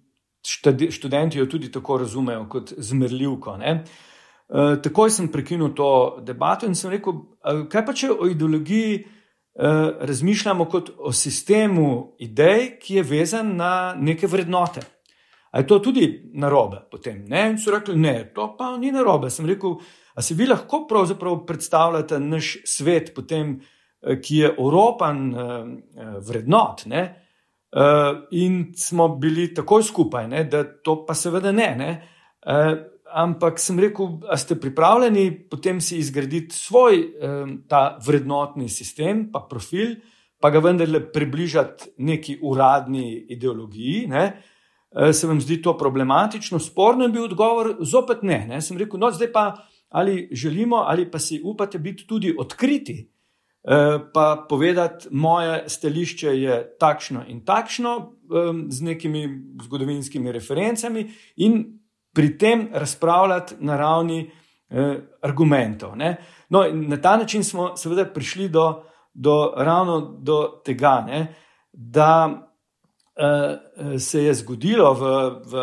[0.91, 3.57] študenti jo tudi tako razumejo kot zmerljivko.
[3.57, 3.85] Ne?
[4.49, 7.13] Eh, takoj sem prekinil to debato in sem rekel,
[7.71, 9.05] kaj pa če o ideologiji
[10.01, 14.83] razmišljamo kot o sistemu idej, ki je vezan na neke vrednote.
[15.57, 16.05] A je to tudi
[16.37, 17.23] narobe potem?
[17.31, 17.47] Ne?
[17.55, 19.31] In so rekli, ne, to pa ni narobe.
[19.33, 19.79] Sem rekel,
[20.17, 23.61] A si vi lahko pravzaprav predstavljate naš svet, potem,
[24.03, 27.23] eh, ki je oropan eh, eh, vrednot, ne?
[28.31, 30.45] in smo bili tako skupaj, ne?
[30.49, 31.67] da to pa seveda ne.
[31.77, 31.89] ne?
[33.13, 37.03] Ampak sem rekel, da ste pripravljeni potem si izgraditi svoj
[37.69, 39.93] ta vrednotni sistem, pa profil,
[40.41, 44.07] pa ga vendarle približati neki uradni ideologiji.
[44.15, 44.25] Ne?
[45.13, 48.47] Se vam zdi to problematično, sporno je bil odgovor, zopet ne.
[48.49, 48.61] ne?
[48.65, 49.45] Sem rekel, no, zdaj pa
[49.89, 53.13] ali želimo, ali pa si upate biti tudi odkriti,
[53.65, 58.13] eh, pa povedati, moje stališče je takšno in takšno,
[58.69, 61.79] z nekimi zgodovinskimi referencami, in
[62.15, 64.31] pri tem razpravljati na ravni
[64.71, 65.97] eh, argumentov.
[65.97, 66.17] Ne?
[66.49, 68.83] No, na ta način smo seveda prišli do,
[69.15, 71.35] do ravno do tega, ne?
[71.73, 72.43] da
[73.99, 75.11] se je zgodilo v,
[75.49, 75.63] v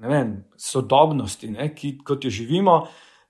[0.00, 1.70] vem, sodobnosti, ne?
[1.74, 2.80] ki, kot jo živimo,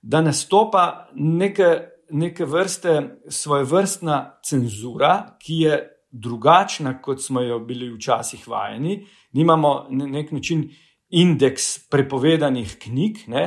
[0.01, 1.69] da nastopa neke,
[2.11, 2.97] neke vrste
[3.29, 5.79] svoje vrstna cenzura, ki je
[6.11, 9.01] drugačna, kot smo jo bili včasih vajeni.
[9.33, 10.67] Nimamo na nek način
[11.09, 13.45] indeks prepovedanih knjig, ne,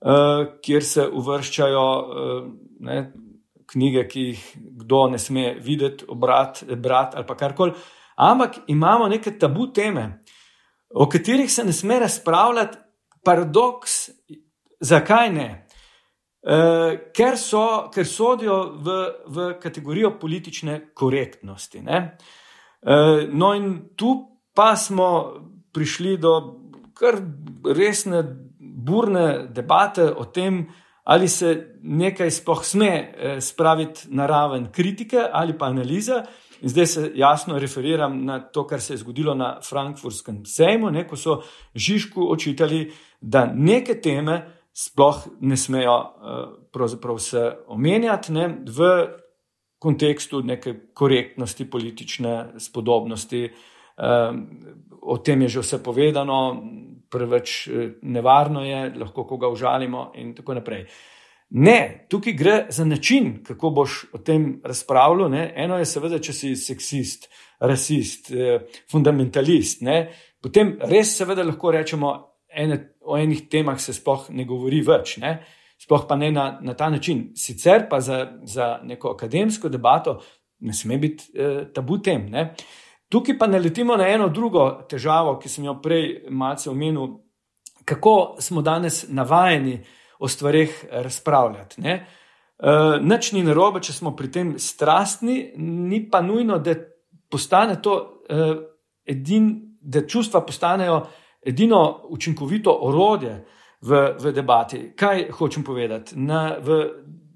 [0.00, 3.00] uh, kjer se uvrščajo uh, ne,
[3.70, 4.44] knjige, ki jih
[4.82, 7.72] kdo ne sme videti, obrati, brati ali karkoli.
[8.20, 10.22] Ampak imamo neke tabu teme,
[10.94, 12.78] o katerih se ne sme razpravljati.
[13.24, 14.10] Paradoks
[14.80, 15.48] Zakaj ne?
[16.40, 16.56] E,
[17.12, 18.94] ker, so, ker sodijo v,
[19.28, 21.82] v kategorijo politične korektnosti.
[21.84, 22.00] E,
[23.28, 24.14] no, in tu
[24.56, 25.10] pa smo
[25.72, 26.32] prišli do
[26.96, 27.20] kar
[27.76, 28.22] resne
[28.58, 30.62] burne debate o tem,
[31.04, 32.90] ali se nekaj sploh sme
[33.40, 36.22] spraviti na raven kritike ali pa analize.
[36.60, 41.06] In zdaj se jasno referiram na to, kar se je zgodilo na Frankfurtskem sejmu, ne,
[41.08, 41.40] ko so
[41.74, 44.42] Žižku očitali, da neke teme
[44.72, 45.96] sploh ne smejo
[46.72, 49.08] uh, se omenjati ne, v
[49.78, 53.50] kontekstu neke korektnosti, politične spodobnosti.
[53.96, 54.36] Uh,
[55.02, 56.62] o tem je že vse povedano,
[57.10, 60.86] preveč eh, nevarno je, lahko koga užalimo, in tako naprej.
[61.50, 65.30] Ne, tukaj gre za način, kako boš o tem razpravljal.
[65.30, 65.52] Ne.
[65.56, 67.26] Eno je, seveda, če si seksist,
[67.60, 69.82] rasist, eh, fundamentalist.
[69.82, 70.12] Ne.
[70.42, 72.12] Potem res, seveda, lahko rečemo,
[72.48, 75.40] ene, o enih temah se sploh ne govori več, ne.
[75.80, 77.30] sploh pa ne na, na ta način.
[77.34, 80.20] Sicer pa za, za neko akademsko debato
[80.60, 82.28] ne sme biti eh, tabu tem.
[82.30, 82.54] Ne.
[83.08, 87.16] Tukaj pa naletimo na eno drugo težavo, ki sem jo prej malce omenil,
[87.84, 89.80] kako smo danes navajeni
[90.20, 91.80] o stvarih razpravljati.
[91.80, 91.94] Ne?
[92.58, 96.74] Uh, Nič ni narobe, če smo pri tem strastni, ni pa nujno, da
[97.30, 98.52] postane to uh,
[99.08, 101.00] edin, da čustva postanejo
[101.40, 101.80] edino
[102.12, 103.38] učinkovito orodje
[103.80, 104.82] v, v debati.
[104.96, 106.18] Kaj hočem povedati?
[106.20, 106.82] Na, v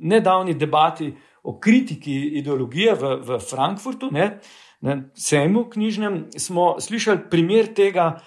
[0.05, 1.09] nedavni debati
[1.45, 4.29] o kritiki ideologije v, v Frankfurtu, ne,
[4.85, 8.21] Na sejmu knjižnem smo slišali primer tega,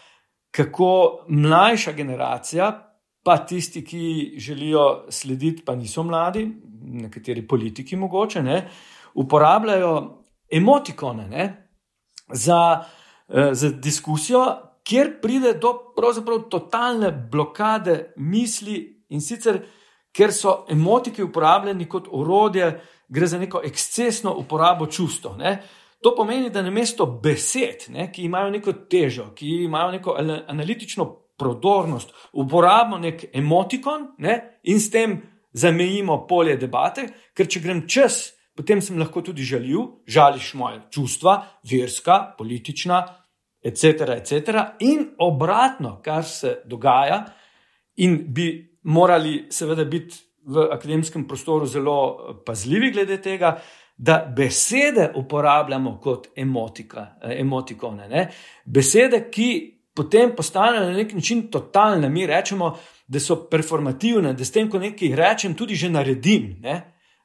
[0.52, 2.87] kako mlajša generacija,
[3.28, 6.46] pa tisti, ki želijo slediti, pa niso mladi,
[6.82, 8.62] nekateri politiki mogoče, ne,
[9.20, 11.48] uporabljajo emotikone ne,
[12.32, 12.86] za,
[13.28, 14.46] eh, za diskusijo,
[14.84, 19.60] kjer pride do pravzaprav totalne blokade misli in sicer,
[20.16, 22.72] ker so emotiki uporabljeni kot orodje,
[23.10, 25.36] gre za neko ekscesno uporabo čustev.
[26.04, 30.16] To pomeni, da na mesto besed, ne, ki imajo neko težo, ki imajo neko
[30.48, 35.18] analitično prodornost, uporabimo nek emotikon ne, in s tem
[35.54, 38.20] zamejimo polje debate, ker če grem čez,
[38.58, 41.38] potem sem lahko tudi žaljiv, žališ moje čustva,
[41.70, 43.02] verska, politična,
[43.62, 44.08] etc.
[44.18, 44.64] etc.
[44.86, 47.24] In obratno, kar se dogaja,
[48.04, 48.50] in bi
[48.90, 51.98] morali seveda biti v akademskem prostoru zelo
[52.46, 53.58] pazljivi glede tega
[53.98, 58.10] da besede uporabljamo kot emotika, eh, emotikone.
[58.10, 58.30] Ne?
[58.66, 62.10] Besede, ki potem postanejo na nek način totalne.
[62.10, 62.76] Mi rečemo,
[63.08, 66.54] da so performativne, da s tem, ko nekaj rečem, tudi že naredim.
[66.62, 66.78] Ne?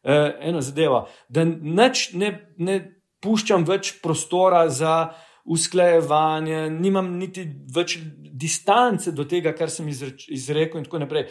[0.02, 2.80] Uh, eno zadevo, da neč ne, ne
[3.22, 5.12] puščam več prostora za
[5.44, 7.98] usklajevanje, nimam niti več
[8.42, 11.28] distance do tega, kar sem izreč, izrekel, in tako naprej.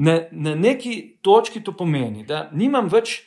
[0.00, 3.22] Na, na neki točki to pomeni, da nimam več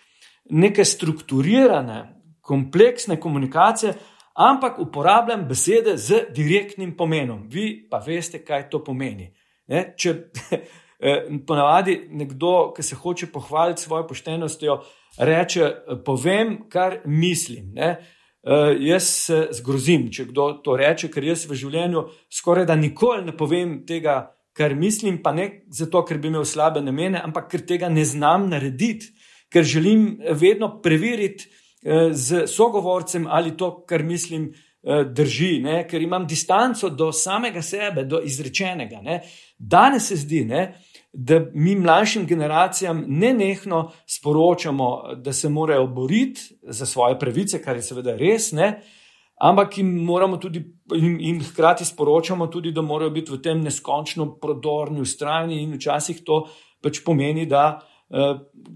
[0.50, 2.00] neke strukturirane,
[2.44, 3.94] kompleksne komunikacije,
[4.34, 7.48] ampak uporabljam besede z direktnim pomenom.
[7.50, 9.32] Vi pa veste, kaj to pomeni.
[9.68, 9.94] Ne?
[9.98, 10.16] Če
[11.00, 14.82] eh, ponavadi nekdo, ki se hoče pohvaliti svojo poštenostjo,
[15.20, 15.72] reče:
[16.06, 17.72] Povem, kar mislim.
[17.74, 17.96] Ne?
[18.44, 23.22] Uh, jaz se zgrozim, če kdo to reče, ker jaz v življenju skoraj da nikoli
[23.24, 27.64] ne povem tega, kar mislim, pa ne zato, ker bi imel slabe namene, ampak ker
[27.64, 29.14] tega ne znam narediti
[29.54, 31.63] ker želim vedno preveriti eh,
[32.12, 35.88] z sogovorcem, ali to, kar mislim, eh, drži, ne?
[35.88, 39.02] ker imam distanco do samega sebe, do izrečenega.
[39.02, 39.22] Ne?
[39.58, 40.74] Danes se zdi, ne?
[41.14, 47.76] da mi mlajšim generacijam ne nehno sporočamo, da se morajo boriti za svoje pravice, kar
[47.76, 48.52] je seveda res.
[48.52, 48.82] Ne?
[49.42, 50.08] Ampak jim
[50.42, 50.64] tudi,
[50.96, 56.24] in, in hkrati sporočamo tudi, da morajo biti v tem neskončno prodorni, ustrajni, in včasih
[56.24, 56.48] to
[56.82, 57.93] pač pomeni, da uh, Eh,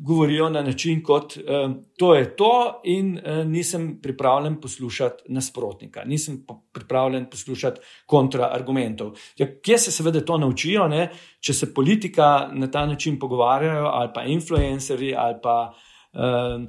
[0.08, 6.46] govorijo na način, kot uh, to je to, in uh, nisem pripravljen poslušati nasprotnika, nisem
[6.74, 9.14] pripravljen poslušati kontraargumentov.
[9.38, 11.10] Ja, kje se seveda to naučijo, ne?
[11.40, 15.74] če se politika na ta način pogovarjajo, ali pa influencerji, ali pa
[16.14, 16.66] uh,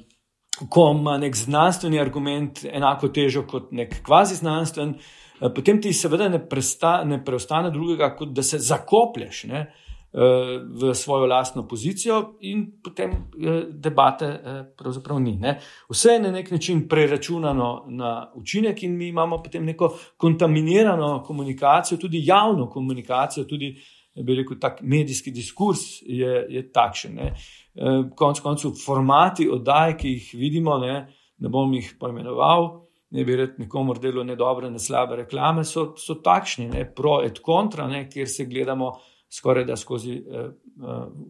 [0.68, 4.94] ko ima nek znanstveni argument enako težo kot nek kvazi znanstven,
[5.40, 9.44] uh, potem ti seveda ne, presta, ne preostane drugega, kot da se zakoplješ.
[9.44, 9.68] Ne?
[10.12, 15.36] V svojo lastno pozicijo, in potem eh, debate eh, pravzaprav ni.
[15.36, 15.58] Ne.
[15.88, 21.98] Vse je na nek način preračunano na učinek, in mi imamo potem neko kontaminirano komunikacijo,
[21.98, 23.76] tudi javno komunikacijo, tudi
[24.24, 27.14] bi rekel, tak medijski diskurs je, je takšen.
[27.14, 27.34] Ne.
[27.74, 31.06] Eh, konec koncev, formati oddaj, ki jih vidimo, ne,
[31.38, 32.70] ne bom jih poimenoval.
[33.10, 37.22] Ne bi rekel nikomu, je ne dobre, ne slabe reklame, so, so takšni, ne, pro
[37.24, 38.98] et kontra, ne, kjer se gledamo uh,
[39.32, 40.50] skoraj da skozi uh,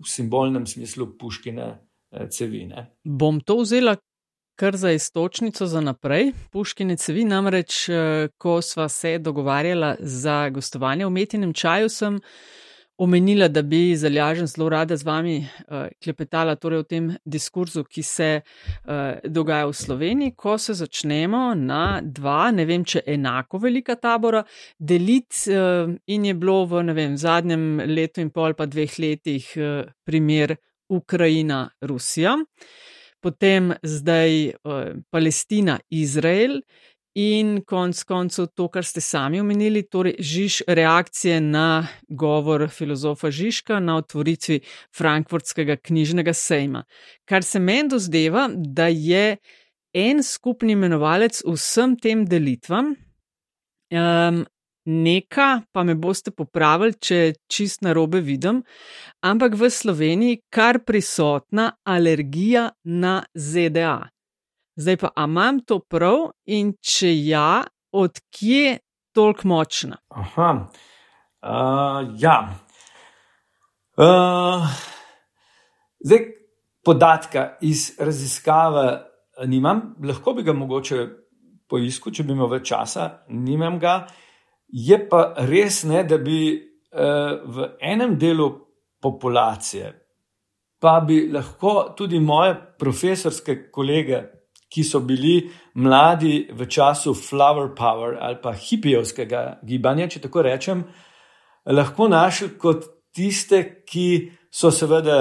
[0.03, 2.90] v simbolnem smislu puškine uh, cevine.
[3.05, 3.96] Bom to vzela
[4.59, 6.32] kar za istočnico za naprej.
[6.51, 7.84] Puškine cevi, namreč,
[8.38, 12.18] ko sva se dogovarjala za gostovanje v metinem čaju, sem
[12.99, 18.03] omenila, da bi zalažen zelo rada z vami uh, klepetala torej o tem diskurzu, ki
[18.03, 23.96] se uh, dogaja v Sloveniji, ko se začnemo na dva, ne vem, če enako velika
[23.96, 24.42] tabora,
[24.78, 29.86] deliti uh, in je bilo v vem, zadnjem letu in pol pa dveh letih uh,
[30.05, 30.57] primer
[30.88, 32.36] Ukrajina-Rusija.
[33.20, 36.61] Potem zdaj uh, Palestina, Izrael
[37.19, 43.81] In konc koncev to, kar ste sami omenili, torej Žiž, reakcije na govor filozofa Žižka
[43.83, 44.61] na otvoritvi
[44.95, 46.85] Frankfurtskega knjižnega sejma.
[47.27, 49.37] Kar se meni dozdeva, da je
[49.95, 52.93] en skupni imenovalec vsem tem delitvam,
[53.91, 54.45] um,
[54.87, 57.19] neka, pa me boste popravili, če
[57.51, 58.62] čist na robe vidim,
[59.27, 64.07] ampak v Sloveniji kar prisotna alergija na ZDA.
[64.79, 68.76] Zdaj pa, a imam to prav in če ja, odkje
[69.14, 69.97] toliko močna?
[70.14, 70.51] Aha,
[71.43, 72.37] uh, ja.
[73.99, 74.68] Uh,
[75.99, 76.22] zdaj,
[76.87, 78.87] podatka iz raziskave
[79.51, 81.03] nimam, lahko bi ga mogoče
[81.66, 83.99] poiskal, če bi imel več časa, nimam ga.
[84.70, 88.53] Je pa res ne, da bi uh, v enem delu
[89.03, 89.91] populacije,
[90.79, 94.38] pa bi lahko tudi moje profesorske kolege
[94.69, 100.85] ki so bili mladi v času Flower Power ali pa hipijovskega gibanja, če tako rečem,
[101.66, 105.21] lahko našli kot tiste, ki so seveda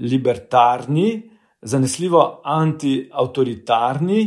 [0.00, 1.20] libertarni,
[1.62, 4.20] zanesljivo anti-autoritarni,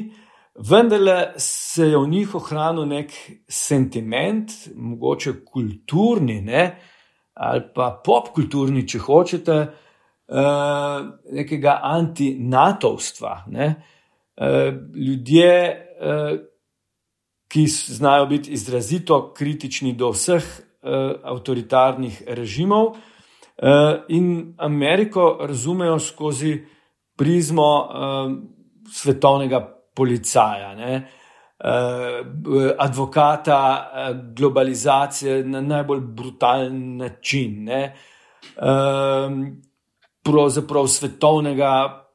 [0.69, 3.13] vendar se je v njih ohranil nek
[3.49, 6.65] sentiment, mogoče kulturni ne,
[7.33, 9.57] ali pa popkulturni, če hočete,
[10.29, 10.99] uh,
[11.33, 13.33] nekega anti-natovstva.
[13.49, 13.73] Ne.
[14.37, 15.55] Eh, ljudje,
[15.99, 16.37] eh,
[17.47, 22.95] ki znajo biti izrazito kritični do vseh eh, avtoritarnih režimov,
[24.07, 26.65] in Ameriko razumejo skozi
[27.15, 27.87] prizmo
[28.91, 29.59] svetovnega
[29.95, 30.75] policaja.
[30.75, 31.11] Ne?
[32.77, 33.91] Advokata
[34.35, 37.93] globalizacije na najbolj brutalen način, ne?
[40.23, 41.71] pravzaprav svetovnega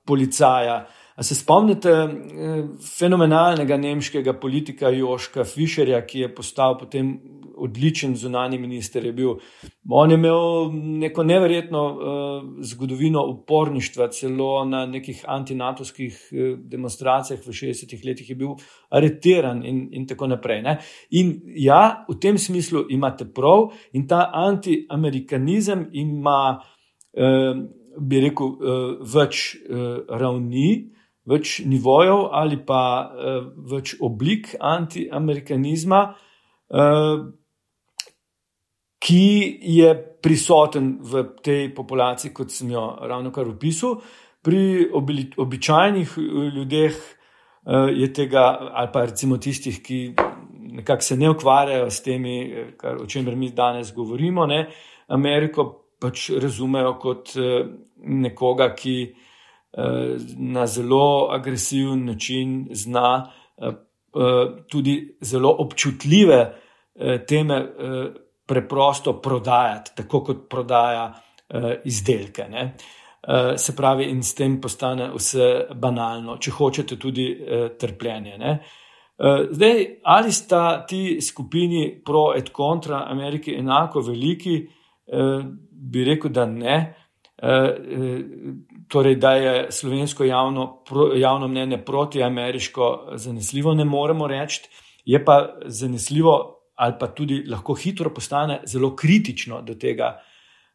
[0.06, 0.86] policaja.
[1.18, 2.66] A se spomnite eh,
[2.98, 7.08] fenomenalnega nemškega politika Joška Fischerja, ki je postal potem
[7.58, 9.02] odličen zunani minister?
[9.02, 9.32] Je bil,
[9.90, 10.68] on je imel
[11.02, 18.36] neko neverjetno uh, zgodovino uporništva, celo na nekih antinatovskih uh, demonstracijah v 60-ih letih je
[18.38, 18.52] bil
[18.94, 20.62] areteran in, in tako naprej.
[20.62, 20.76] Ne?
[21.18, 27.58] In ja, v tem smislu imate prav, in ta antiamerikanizem ima, uh,
[27.98, 28.54] bi rekel,
[29.02, 29.56] več
[30.06, 30.94] ravni
[31.28, 37.26] več nivojev ali pa uh, več oblik antiamerikanizma, uh,
[38.98, 39.26] ki
[39.78, 44.00] je prisoten v tej populaciji, kot sem jo ravno kar opisal.
[44.42, 50.00] Pri obili, običajnih eh, ljudeh uh, je tega, ali pa recimo tistih, ki
[50.78, 52.36] nekako se ne ukvarjajo s temi,
[52.78, 54.66] kar, o čemer mi danes govorimo, ne,
[55.14, 55.66] Ameriko
[56.00, 57.66] pač razumejo kot uh,
[57.98, 59.27] nekoga, ki uh,
[60.38, 63.30] na zelo agresiven način zna
[63.62, 66.54] eh, eh, tudi zelo občutljive
[67.28, 67.66] teme
[68.46, 71.12] preprosto prodajati, tako kot prodaja
[71.84, 72.48] izdelke.
[72.50, 72.74] Ne.
[73.56, 77.28] Se pravi, in s tem postane vse banalno, če hočete tudi
[77.78, 78.34] trpljenje.
[78.38, 78.56] Ne.
[79.50, 84.58] Zdaj, ali sta ti skupini pro et contra Amerike enako veliki,
[85.70, 86.80] bi rekel, da ne.
[88.88, 94.62] Torej, da je slovensko javno, pro, javno mnenje proti ameriško zanesljivo, ne moremo reči,
[95.04, 100.20] je pa zanesljivo, ali pa tudi lahko hitro postane zelo kritično do tega,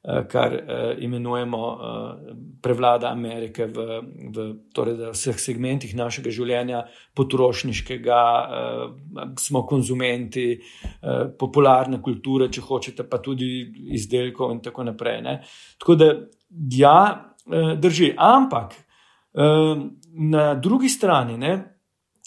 [0.03, 4.01] eh, kar eh, imenujemo eh, prevlada Amerike v,
[4.35, 6.83] v, torej v vseh segmentih našega življenja,
[7.15, 8.21] potrošniškega,
[9.39, 10.47] smo konzumenti,
[11.39, 13.49] popularne kulture, če hočete, pa tudi
[13.95, 15.21] izdelkov in tako naprej.
[15.21, 15.37] Ne.
[15.79, 16.15] Tako da,
[16.77, 16.97] ja.
[17.51, 18.13] Eh, drži.
[18.17, 19.75] Ampak eh,
[20.13, 21.53] na drugi strani ne,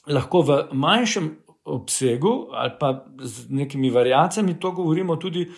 [0.07, 1.31] lahko v manjšem
[1.67, 5.49] obsegu ali pa z nekimi variacijami to govorimo tudi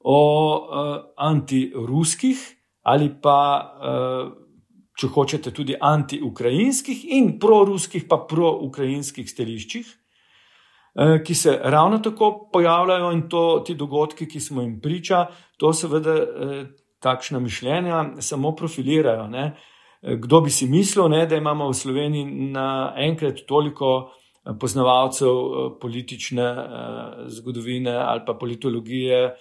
[0.00, 0.20] o
[0.56, 2.54] eh, antiruskih
[2.88, 3.36] ali pa,
[4.96, 9.90] če hočete, tudi anti-ukrajinskih in proruskih, pa pro-ukrajinskih stališčih.
[11.20, 15.26] Ki se ravno tako pojavljajo, in to ti dogodki, ki smo jim priča,
[15.60, 16.16] to seveda
[17.00, 19.26] takšna mišljenja samo profilirajo.
[19.28, 19.56] Ne.
[20.02, 22.24] Kdo bi si mislil, ne, da imamo v Sloveniji
[22.54, 29.34] naenkrat toliko eh, poznavalcev eh, politične eh, zgodovine ali pa politologije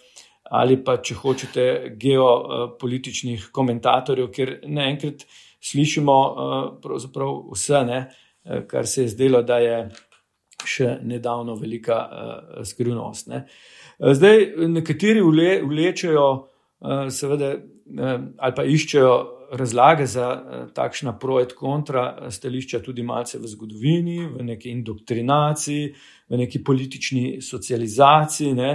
[0.50, 1.64] ali pa če hočete
[2.00, 5.26] geopolitičnih komentatorjev, ker naenkrat
[5.60, 6.16] slišimo
[7.52, 7.98] vse, ne,
[8.72, 9.82] kar se je zdelo, da je
[10.64, 11.98] še nedavno velika
[12.64, 13.28] skrivnost.
[13.28, 13.42] Ne.
[14.00, 15.20] Zdaj, nekateri
[15.68, 16.30] vlečejo,
[17.10, 17.56] seveda,
[18.38, 19.16] ali pa iščejo
[19.58, 20.28] razlage za
[20.76, 25.94] takšna projekt kontra stališča, tudi malce v zgodovini, v neki indoktrinaciji,
[26.30, 28.54] v neki politični socializaciji.
[28.54, 28.72] Ne.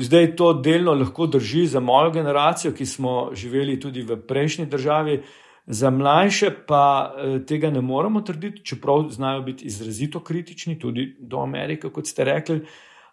[0.00, 5.22] Zdaj to delno lahko drži za mojo generacijo, ki smo živeli tudi v prejšnji državi,
[5.66, 7.14] za mlajše pa
[7.48, 12.60] tega ne moremo trditi, čeprav znajo biti izrazito kritični, tudi do Amerike, kot ste rekli,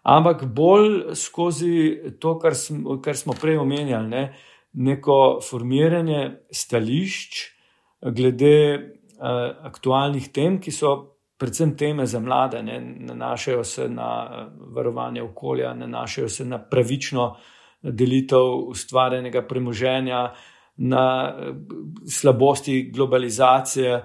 [0.02, 4.24] ampak bolj skozi to, kar smo, kar smo prej omenjali, ne,
[4.72, 7.40] neko formiranje stališč
[8.02, 10.94] glede uh, aktualnih tem, ki so
[11.38, 14.08] predvsem teme za mlade, ne, nanašajo se na
[14.74, 17.34] varovanje okolja, nanašajo se na pravično
[17.82, 20.26] delitev ustvarjenega premoženja,
[20.76, 21.34] na
[22.08, 24.04] slabosti globalizacije,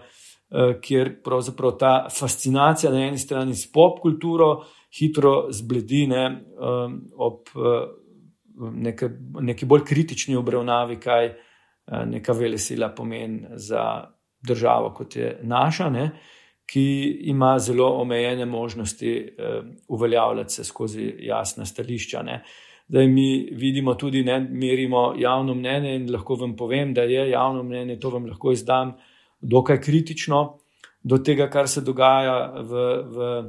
[0.82, 4.64] kjer pravzaprav ta fascinacija na eni strani s pop kulturo
[4.94, 6.24] hitro zbledine
[7.16, 7.52] ob
[8.74, 9.10] neke,
[9.42, 11.34] neki bolj kritični obravnavi, kaj
[12.06, 13.84] neka velesila pomeni za
[14.48, 15.90] državo, kot je naša.
[15.90, 16.10] Ne
[16.68, 19.36] ki ima zelo omejene možnosti
[19.88, 22.22] uveljavljati se skozi jasna stališča.
[22.24, 22.44] Ne.
[22.88, 27.64] Zdaj mi vidimo tudi, da merimo javno mnenje in lahko vam povem, da je javno
[27.64, 28.96] mnenje, to vam lahko izdam,
[29.42, 30.60] dokaj kritično
[31.04, 32.86] do tega, kar se dogaja v,
[33.16, 33.42] v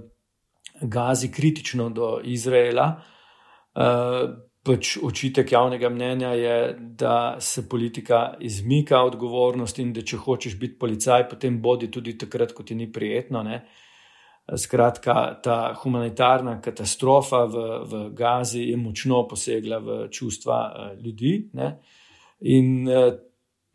[0.82, 2.88] Gazi, kritično do Izraela.
[4.68, 10.78] Pač očitek javnega mnenja je, da se politika izmika odgovornosti in da če hočeš biti
[10.78, 13.42] policaj, potem bodi tudi takrat, ko ti ni prijetno.
[13.42, 13.62] Ne?
[14.56, 15.14] Skratka,
[15.44, 20.58] ta humanitarna katastrofa v, v Gazi je močno posegla v čustva
[21.00, 21.34] ljudi.
[21.54, 21.72] Ne?
[22.40, 22.88] In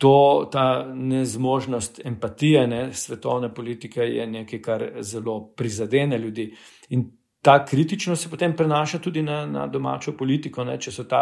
[0.04, 6.50] to, ta nezmožnost empatije ne, svetovne politike je nekaj, kar zelo prizadene ljudi.
[6.90, 7.06] In
[7.42, 11.22] ta kritičnost se potem prenaša tudi na, na domačo politiko, ne, če so ta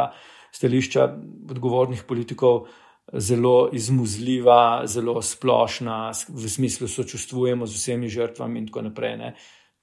[0.51, 1.05] stališča
[1.53, 2.65] odgovornih politikov
[3.13, 5.99] zelo izmuzljiva, zelo splošna,
[6.33, 9.15] v smislu sočustvujemo z vsemi žrtvami in tako naprej.
[9.21, 9.31] Ne.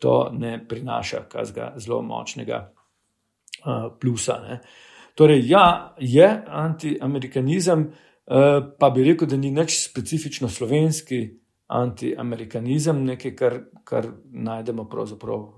[0.03, 4.40] To ne prinaša kazga zelo močnega uh, plusa.
[4.42, 4.61] Ne.
[5.14, 6.26] Torej, ja, je
[6.66, 11.22] antiamerikanizem, uh, pa bi rekel, da ni nič specifično slovenski
[11.68, 15.53] antiamerikanizem, nekaj, kar, kar najdemo pravzaprav uh,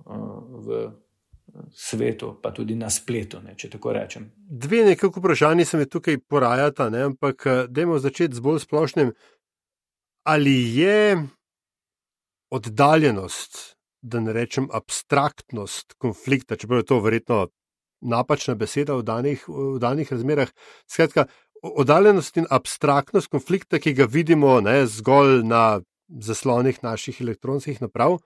[0.67, 0.81] v
[1.75, 4.31] svetu, pa tudi na spletu, ne, če tako rečem.
[4.37, 9.13] Dve nekako vprašanji se mi tukaj porajata, ne, ampak eh, dajmo začeti z bolj splošnim.
[10.31, 11.17] Ali je
[12.55, 13.59] oddaljenost,
[14.03, 17.41] da ne rečem abstraktnost konflikta, čeprav je to verjetno
[18.01, 20.49] napačna beseda v danih, v danih razmerah,
[20.89, 21.27] skratka,
[21.63, 28.19] oddaljenost in abstraktnost konflikta, ki ga vidimo ne, zgolj na zaslonih naših elektronskih naprav,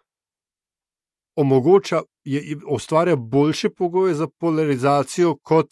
[1.37, 5.69] omogoča, je, ustvarja boljše pogoje za polarizacijo kot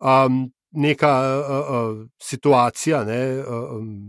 [0.00, 4.00] um, neka uh, uh, situacija, ne, um,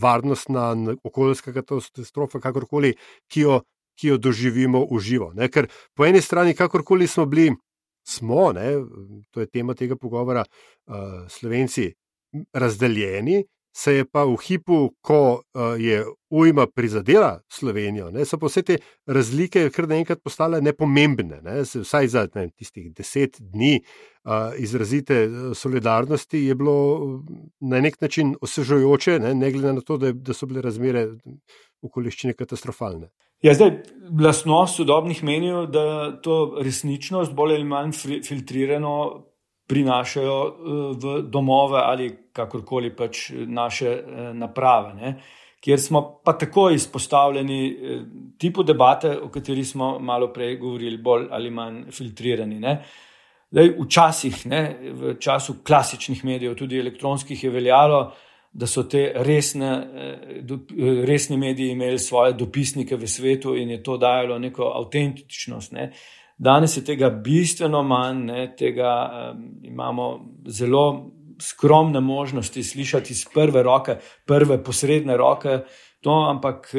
[0.00, 2.94] varnostna, okoljska katastrofa, kakorkoli,
[3.28, 3.60] ki jo,
[3.98, 5.32] ki jo doživimo v živo.
[5.34, 5.48] Ne.
[5.48, 7.54] Ker po eni strani, kakorkoli smo bili,
[8.08, 8.72] smo, ne,
[9.30, 10.44] to je tema tega pogovora,
[10.86, 10.94] uh,
[11.28, 11.90] slovenci,
[12.52, 13.44] razdeljeni
[13.76, 16.00] se je pa v hipu, ko uh, je
[16.32, 21.42] ujma prizadela Slovenijo, ne, so pa vse te razlike kar naenkrat postale nepomembne.
[21.44, 26.76] Ne, vsaj za ne, tistih deset dni uh, izrazite solidarnosti je bilo
[27.60, 31.10] na nek način osvežujoče, ne, ne glede na to, da, da so bile razmere
[31.84, 33.10] okoliščine katastrofalne.
[33.42, 33.70] Ja, zdaj,
[34.20, 37.92] lastnost sodobnih menijo, da to resničnost bolj ali manj
[38.24, 39.24] filtrirano
[39.68, 40.52] prinašajo eh,
[41.02, 44.94] v domove ali kakorkoli pač naše eh, naprave.
[44.94, 45.16] Ne?
[45.60, 48.04] Kjer smo pa tako izpostavljeni eh,
[48.38, 52.60] tipu debate, o kateri smo malo prej govorili, bolj ali manj filtrirani.
[53.50, 54.62] Daj, včasih, ne,
[54.92, 58.00] v času klasičnih medijev, tudi elektronskih, je veljalo,
[58.56, 59.70] da so te resne,
[61.04, 65.72] resni mediji imeli svoje dopisnike v svetu in je to dajalo neko avtentičnost.
[65.72, 65.90] Ne.
[66.38, 70.06] Danes je tega bistveno manj, ne, tega um, imamo
[70.48, 75.58] zelo skromne možnosti slišati iz prve roke, prve posredne roke,
[76.00, 76.70] to, ampak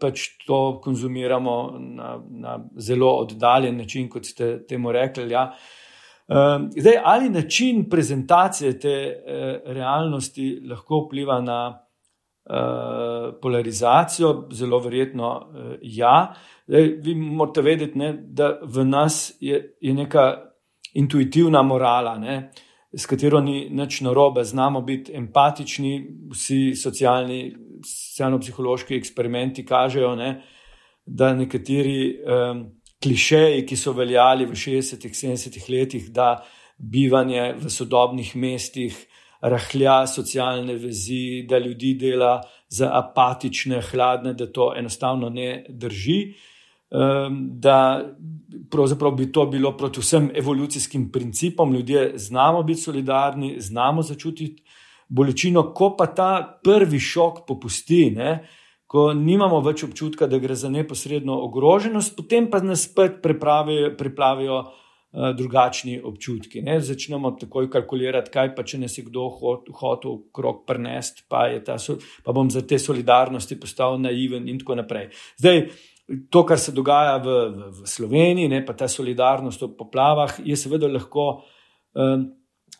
[0.00, 5.30] pač to konzumiramo na, na zelo oddaljen način, kot ste temu rekli.
[5.32, 5.50] Ja.
[5.50, 5.79] Um,
[6.76, 14.48] zdaj, ali način prezentacije te uh, realnosti lahko vpliva na uh, polarizacijo?
[14.52, 16.34] Zelo verjetno uh, ja.
[16.66, 20.36] Zdaj, vi morate vedeti, ne, da v nas je, je neka
[20.94, 22.50] intuitivna morala, ne,
[22.92, 25.92] s katero ni nič narobe, znamo biti empatični,
[26.30, 27.54] vsi socialni,
[27.86, 30.30] socialno-psihološki eksperimenti kažejo, ne,
[31.06, 32.64] da nekateri um,
[33.02, 36.42] klišeji, ki so veljali v 60-ih, 70-ih letih, da
[36.78, 38.96] bivanje v sodobnih mestih
[39.40, 46.20] rahlja socialne vezi, da ljudi dela za apatične, hladne, da to enostavno ne drži.
[46.90, 47.76] Da
[48.70, 54.62] pravzaprav bi to bilo proti vsem evolucijskim principom, ljudje znamo biti solidarni, znamo začutiti
[55.08, 58.48] bolečino, ko pa ta prvi šok popusti, ne,
[58.90, 64.64] ko nimamo več občutka, da gre za neposredno ogroženost, potem pa nas spet pripravijo
[65.12, 66.60] Eh, drugačni občutki.
[66.62, 66.76] Ne?
[66.80, 71.48] Začnemo takoj kalkulirati, kaj pa če nas je kdo hotel krok prnest, pa,
[71.82, 75.08] so, pa bom za te solidarnosti postal naiven in tako naprej.
[75.42, 75.64] Zdaj,
[76.30, 80.54] to, kar se dogaja v, v, v Sloveniji, ne, pa ta solidarnost v poplavah, je
[80.54, 81.26] seveda lahko.
[81.90, 82.28] Um,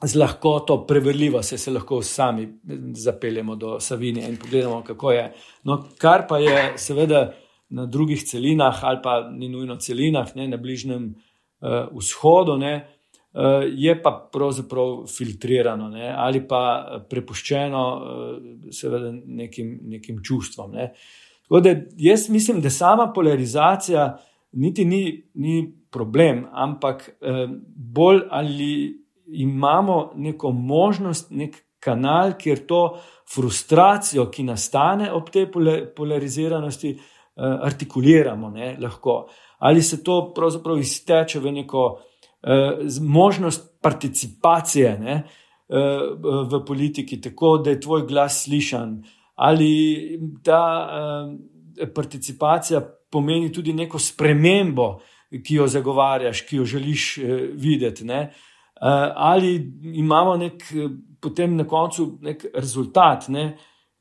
[0.04, 2.48] Z lahkoto preverljivo se, se lahko sami
[2.94, 5.32] zapeljemo do Savinje in pogledamo, kako je.
[5.64, 7.34] No, kar pa je, seveda,
[7.70, 11.04] na drugih celinah, ali pa ni nujno celinah, ne, na bližnjem
[11.60, 12.72] uh, vzhodu, ne,
[13.32, 16.62] uh, je pa pravzaprav filtrirano ne, ali pa
[17.10, 20.74] prepuščeno uh, seveda nekim, nekim čustvom.
[20.74, 20.90] Ne.
[21.50, 24.16] Da, jaz mislim, da sama polarizacija
[24.52, 27.44] niti ni, ni problem, ampak uh,
[27.76, 28.72] bolj ali
[29.32, 32.98] imamo neko možnost, nek kanal, kjer to
[33.34, 35.46] frustracijo, ki nastane ob tej
[35.96, 38.50] polariziranosti, uh, artikuliramo.
[38.50, 39.26] Ne, lahko
[39.60, 42.00] ali se to pravzaprav izteče v neko
[42.42, 45.24] eh, možnost participacije ne, eh,
[46.52, 49.02] v politiki, tako da je tvoj glas slišan,
[49.34, 50.88] ali ta
[51.78, 54.98] eh, participacija pomeni tudi neko spremembo,
[55.44, 58.04] ki jo zagovarjaš, ki jo želiš eh, videti.
[58.04, 58.49] Ne, eh,
[59.14, 60.62] ali imamo nek,
[61.20, 63.28] potem na koncu nek rezultat.
[63.28, 63.56] Ne,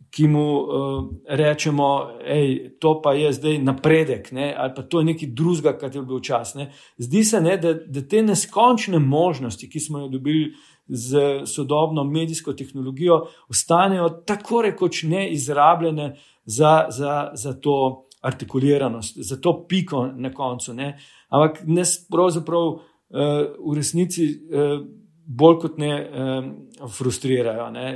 [0.10, 5.06] ki mu uh, rečemo, da to pa je zdaj napredek, ne, ali pa to je
[5.06, 6.56] nekaj drugega, kar je bil čas.
[6.56, 6.72] Ne.
[6.98, 10.52] Zdi se, ne, da, da te neskončne možnosti, ki smo jih dobili
[10.88, 16.16] z sodobno medijsko tehnologijo, ostanejo tako rekoč neizrabljene
[16.46, 20.74] za, za, za to artikuliranost, za to piko na koncu.
[20.74, 20.96] Ne.
[21.30, 24.80] Ampak nas pravzaprav uh, v resnici uh,
[25.26, 27.70] bolj kot ne uh, frustrirajo.
[27.72, 27.88] Ne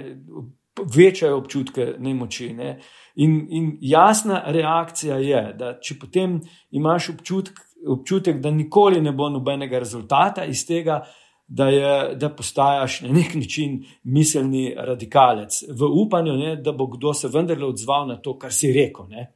[0.95, 2.53] večajo občutke nemoči.
[2.53, 2.79] Ne?
[3.15, 6.39] In, in jasna reakcija je, da če potem
[6.71, 11.01] imaš občutek, občutek, da nikoli ne bo nobenega rezultata iz tega,
[11.47, 17.13] da, je, da postajaš na nek način miselni radikalec, v upanju, ne, da bo kdo
[17.13, 19.09] se vendarle odzval na to, kar si rekel.
[19.11, 19.33] Ne?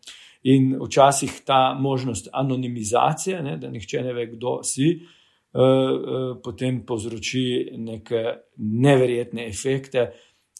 [0.47, 5.16] In včasih ta možnost anonimizacije, ne, da nihče ne ve, kdo si, uh,
[6.43, 8.23] potem povzroči neke
[8.57, 10.11] neverjetne efekte,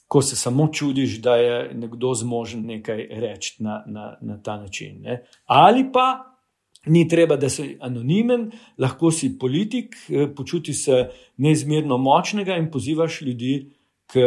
[0.07, 5.01] ko se samo čudiš, da je nekdo zmožen nekaj reči na, na, na ta način.
[5.01, 5.23] Ne?
[5.45, 6.37] Ali pa
[6.85, 13.21] ni treba, da si anonimen, lahko si politik, eh, počuti se neizmerno močnega in pozivaš
[13.21, 13.71] ljudi
[14.07, 14.23] k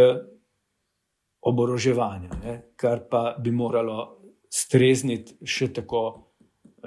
[1.40, 2.62] oboroževanju, ne?
[2.76, 6.29] kar pa bi moralo strezniti še tako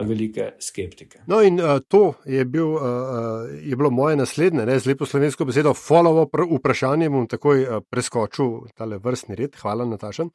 [0.02, 1.24] velike skeptike.
[1.28, 2.82] No, in uh, to je, bil, uh,
[3.62, 7.10] je bilo moje naslednje, ne, z lepo slovensko besedo, follow-up vprašanje.
[7.10, 9.56] Bom takoj uh, preskočil tale vrstni red.
[9.62, 10.26] Hvala, Nataša.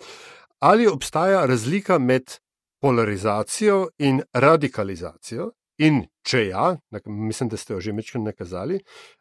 [0.61, 2.39] Ali obstaja razlika med
[2.83, 5.51] polarizacijo in radikalizacijo?
[5.79, 6.73] In če ja,
[7.07, 8.81] mislim, da ste jo že večkrat nakazali,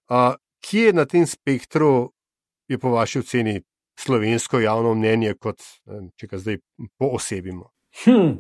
[0.09, 0.33] uh,
[0.65, 2.11] kje na tem spektru
[2.67, 3.61] je po vaši oceni
[3.99, 5.61] slovensko javno mnenje, kot
[6.17, 6.57] če ga zdaj
[6.97, 7.71] poosebimo?
[8.03, 8.37] Hmm.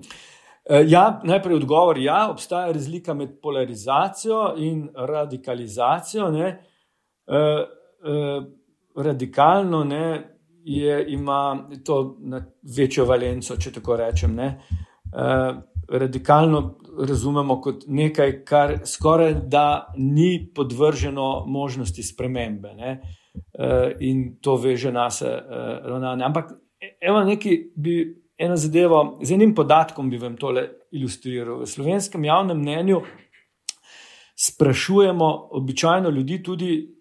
[0.69, 1.97] Eh, ja, najprej odgovor.
[1.97, 6.31] Ja, obstaja razlika med polarizacijo in radikalizacijo.
[6.31, 6.47] Ne.
[7.27, 8.41] E, e,
[8.95, 12.17] radikalno ne, je, ima to
[12.77, 14.39] večjo valenco, če tako rečem.
[14.39, 14.53] E,
[15.89, 23.01] radikalno razumemo kot nekaj, kar skoraj da ni podvrženo možnosti spremembe ne.
[23.99, 25.21] in to veže nas
[25.83, 26.23] ravnanje.
[26.25, 26.51] Ampak
[27.01, 31.61] evo, nekaj bi eno zadevo, z enim podatkom bi vam tole ilustriral.
[31.61, 33.01] V slovenskem javnem mnenju
[34.35, 36.97] sprašujemo običajno ljudi tudi,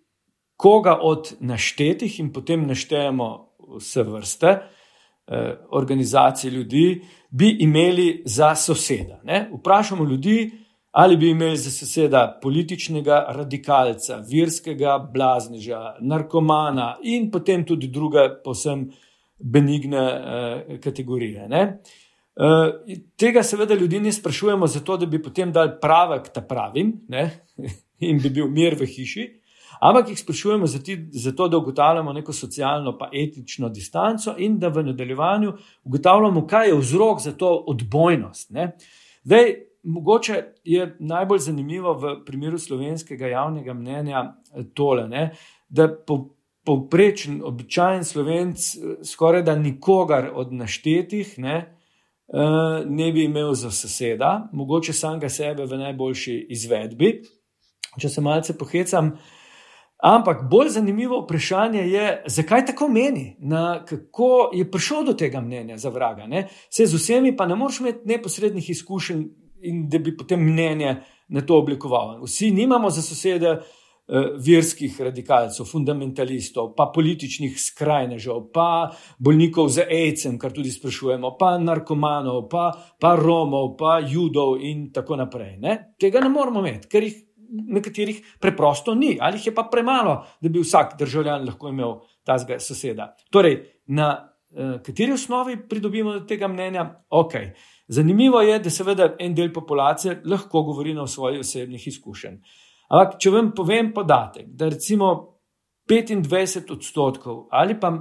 [0.56, 9.20] koga od naštetih in potem naštejemo vse vrste eh, organizacij ljudi, bi imeli za soseda.
[9.24, 9.50] Ne?
[9.52, 10.50] Vprašamo ljudi,
[10.90, 18.86] ali bi imeli za soseda političnega radikalca, virskega blazneža, narkomana in potem tudi druge posebne
[19.38, 21.48] benigne uh, kategorije.
[22.36, 27.30] Uh, tega seveda ljudi ne sprašujemo zato, da bi potem dali pravek ta pravim ne?
[28.08, 29.26] in bi bil mir v hiši,
[29.80, 35.52] ampak jih sprašujemo zato, da ugotavljamo neko socialno pa etično distanco in da v nadaljevanju
[35.84, 38.50] ugotavljamo, kaj je vzrok za to odbojnost.
[38.50, 38.76] Ne?
[39.24, 44.24] Zdaj, mogoče je najbolj zanimivo v primeru slovenskega javnega mnenja
[44.74, 45.30] tole, ne?
[45.68, 46.35] da po
[46.66, 48.58] povprečen, običajen slovenc,
[49.04, 51.56] skoraj da nikogar od naštetih ne,
[52.28, 57.22] eh, ne bi imel za soseda, mogoče samega sebe v najboljši izvedbi,
[58.00, 59.16] če se malce pohecam.
[60.02, 65.78] Ampak bolj zanimivo vprašanje je, zakaj tako meni, na kako je prišel do tega mnenja
[65.78, 66.26] za vraga.
[66.26, 66.48] Ne?
[66.70, 69.22] Se z vsemi pa ne moreš imeti neposrednih izkušenj
[69.62, 70.96] in da bi potem mnenje
[71.28, 72.20] na to oblikoval.
[72.24, 79.82] Vsi nimamo za sosede uh, Eh, verskih radikalcev, fundamentalistov, pa političnih skrajnežev, pa bolnikov z
[79.82, 85.56] AIDS-em, kar tudi sprašujemo, pa narkomanov, pa, pa Romov, pa Judov in tako naprej.
[85.58, 85.78] Ne?
[85.98, 87.16] Tega ne moramo imeti, ker jih
[87.50, 92.38] nekaterih preprosto ni, ali jih je pa premalo, da bi vsak državljan lahko imel ta
[92.38, 93.12] soseda.
[93.30, 96.86] Torej, na uh, kateri osnovi pridobimo tega mnenja?
[97.10, 97.34] Ok.
[97.88, 102.64] Zanimivo je, da seveda en del populacije lahko govori o svojih osebnih izkušnjah.
[102.88, 105.12] Ampak, če vam povem podatek, da recimo
[105.90, 107.92] 25 odstotkov ali pa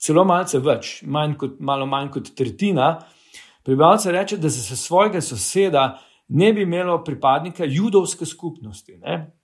[0.00, 2.94] celo malce več, manj kot, malo manj kot tretjina
[3.64, 9.36] prebivalcev reče, da za svojega soseda ne bi imelo pripadnika judovske skupnosti, ne?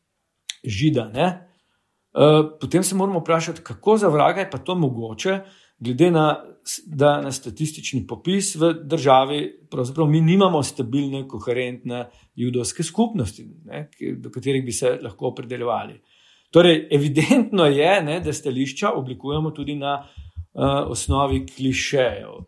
[0.65, 1.09] žida.
[1.15, 1.27] Ne?
[2.17, 5.41] Uh, potem se moramo vprašati, kako za vraga je pa to mogoče,
[5.79, 6.45] glede na,
[6.97, 14.65] na statistični popis v državi, pravzaprav mi nimamo stabilne, koherentne judovske skupnosti, ne, do katerih
[14.65, 16.01] bi se lahko opredeljevali.
[16.51, 22.45] Torej, evidentno je, ne, da stališča oblikujemo tudi na uh, osnovi klišejev,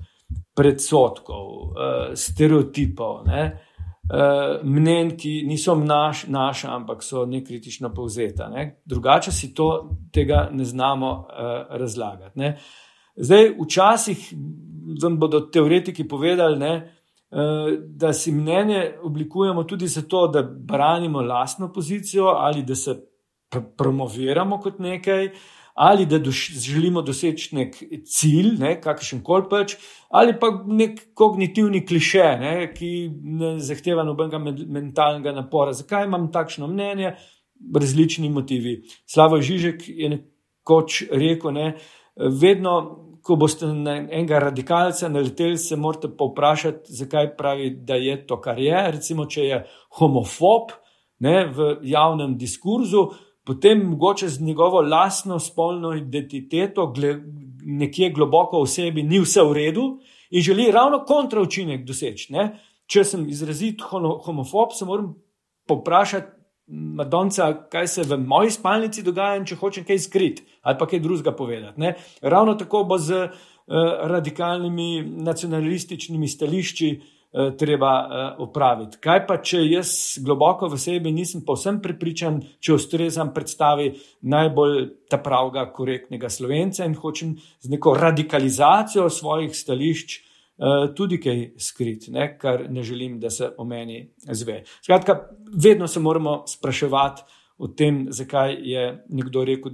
[0.57, 1.72] predsotkov, uh,
[2.14, 3.43] stereotipov, ne,
[4.09, 8.49] uh, mnen, ki niso naš, naša, ampak so nekritično povzeta.
[8.49, 8.81] Ne.
[8.85, 12.39] Drugače si to, tega ne znamo uh, razlagati.
[12.39, 12.57] Ne.
[13.19, 14.29] Zdaj, včasih
[15.03, 16.75] vam bodo teoretiki povedali, ne,
[17.31, 22.95] Eh, da si mnenje oblikujemo tudi zato, da branimo lastno pozicijo ali da se
[23.51, 25.31] pr promoviramo kot nekaj.
[25.75, 29.77] Ali da doš, želimo doseči nek cilj, ne, kakšen koli pač,
[30.09, 35.73] ali pa nek kognitivni kliše, ne, ki ne zahteva nobenega mentalnega napora.
[35.73, 37.12] Zakaj imam takšno mnenje?
[37.75, 38.81] Različni motivi.
[39.07, 41.69] Slavo Žižek je nekoč rekel, ne,
[42.16, 42.75] vedno
[43.29, 48.39] ko boste na enega radikalca naleteli, se morate pa vprašati, zakaj pravi, da je to,
[48.41, 48.85] kar je.
[48.95, 49.59] Recimo, če je
[49.99, 50.72] homofob
[51.24, 53.05] ne, v javnem diskurzu,
[53.45, 57.18] potem mogoče z njegovo lastno spolno identiteto, gle,
[57.64, 59.87] nekje globoko v sebi, ni vse v redu
[60.31, 62.33] in želi ravno kontraučinek doseči.
[62.33, 62.49] Ne.
[62.89, 65.12] Če sem izrazit homofob, se moram
[65.68, 66.38] poprašati.
[66.69, 71.33] Madonca, kaj se v moji spalnici dogaja, če hočem kaj skriti ali pa kaj drugega
[71.33, 71.81] povedati.
[71.81, 71.95] Ne?
[72.21, 73.31] Ravno tako bo z uh,
[74.11, 79.01] radikalnimi nacionalističnimi stališči uh, treba uh, upraviti.
[79.01, 83.95] Kaj pa, če jaz globoko v sebi nisem povsem prepričan, če ustrezam predstavi
[84.29, 90.28] najbolj ta pravega, korektnega slovenca in hočem z neko radikalizacijo svojih stališč.
[90.59, 94.65] Eh, tudi kaj skrit, ne, kar ne želim, da se o meni zve.
[94.83, 95.15] Skratka,
[95.63, 97.23] vedno se moramo spraševati
[97.59, 99.73] o tem, zakaj je nekdo rekel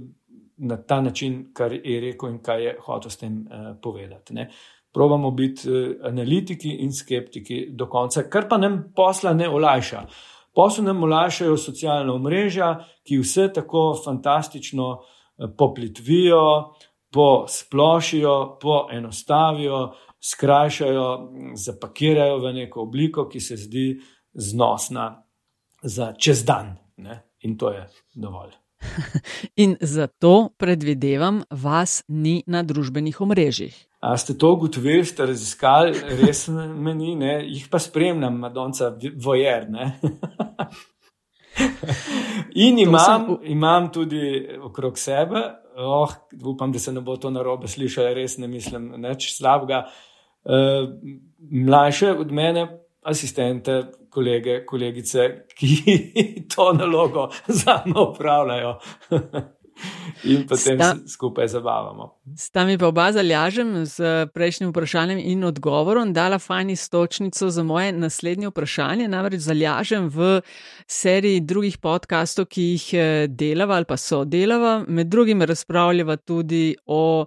[0.57, 4.33] na ta način, kar je rekel in kaj je hotel s tem uh, povedati.
[4.33, 4.49] Ne.
[4.93, 10.05] Probamo biti uh, analitiki in skeptiki do konca, kar pa nam posla ne olajša.
[10.55, 16.75] Posel nam olajšajo socialna omrežja, ki vse tako fantastično uh, poplitvijo,
[17.11, 19.93] posplošijo, poenostavijo
[20.25, 21.07] skrajšajo,
[21.55, 23.87] zapakirajo v neko obliko, ki se zdi
[24.33, 25.23] znosna
[25.83, 26.77] za čez dan.
[26.97, 27.21] Ne?
[27.45, 28.51] In to je dovolj.
[29.63, 33.75] In zato predvidevam, vas ni na družbenih omrežjih.
[34.05, 37.39] A ste to ugotovili, ste raziskali, res meni, ne?
[37.45, 39.65] jih pa spremljam, Madonca, vojer.
[42.65, 43.51] In imam, sem...
[43.51, 45.41] imam tudi okrog sebe,
[45.77, 46.11] oh,
[46.45, 49.85] upam, da se ne bo to narobe slišalo, res ne mislim nič slabega.
[50.45, 50.87] Eh,
[51.51, 55.67] mlajše od mene, asistente, kolege, kolegice, ki
[56.55, 58.79] to nalogo za me upravljajo.
[60.23, 62.09] In potem Sta, se skupaj zabavamo.
[62.37, 67.91] Sta mi pa oba zalažem z prejšnjim vprašanjem in odgovorom, dala fajn istočnico za moje
[67.91, 69.07] naslednje vprašanje.
[69.07, 70.39] Namreč zalažem v
[70.87, 76.75] seriji drugih podkastov, ki jih eh, delava ali pa so delava, med drugim razpravljava tudi
[76.85, 77.25] o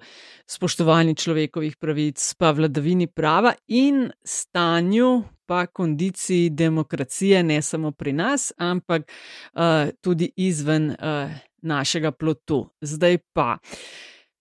[0.49, 5.23] spoštovanju človekovih pravic, pa vladavini prava in stanju.
[5.49, 11.31] Pa kondiciji demokracije, ne samo pri nas, ampak uh, tudi izven uh,
[11.63, 12.67] našega plotu.
[12.81, 13.59] Zdaj pa.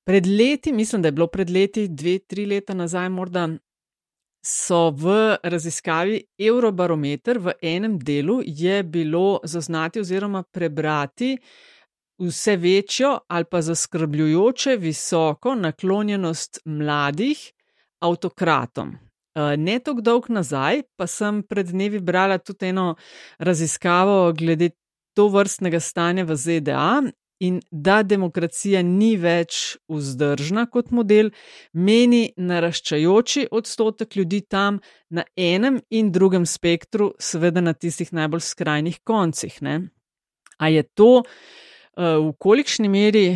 [0.08, 3.48] Pred leti, mislim, da je bilo pred leti, dve, tri leta nazaj, morda
[4.48, 11.38] so v raziskavi Eurobarometer v enem delu je bilo zaznati oziroma prebrati
[12.20, 17.52] vse večjo ali pa zaskrbljujoče visoko naklonjenost mladih
[18.00, 18.96] avtokratom.
[19.36, 22.96] Eh, ne tako dolg nazaj, pa sem pred dnevi brala tudi eno
[23.40, 24.70] raziskavo glede
[25.18, 27.02] to vrstnega stanja v ZDA
[27.40, 31.30] in da demokracija ni več vzdržna kot model,
[31.74, 39.02] meni naraščajoči odstotek ljudi tam na enem in drugem spektru, seveda na tistih najbolj skrajnih
[39.06, 39.60] koncih.
[39.62, 39.80] Ne?
[40.58, 43.28] A je to eh, v kolikšni meri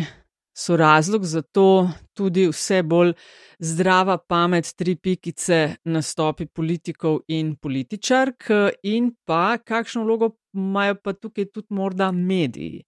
[0.62, 3.12] so razlog za to tudi vse bolj
[3.58, 8.50] zdrava pamet, tri pikice nastopi politikov in političark,
[8.82, 12.82] in pa kakšno vlogo imajo pa tukaj tudi morda mediji.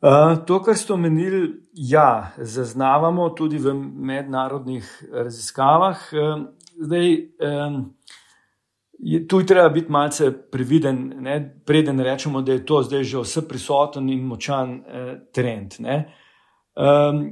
[0.00, 1.42] Uh, to, kar ste omenili,
[1.74, 6.06] ja, zaznavamo tudi v mednarodnih raziskavah.
[6.12, 6.46] Uh,
[6.80, 7.10] zdaj,
[7.44, 7.82] um,
[8.98, 13.20] je, tu je treba biti malce previden, ne, preden rečemo, da je to zdaj že
[13.20, 15.76] vse prisoten in močan uh, trend.
[16.80, 17.24] Um,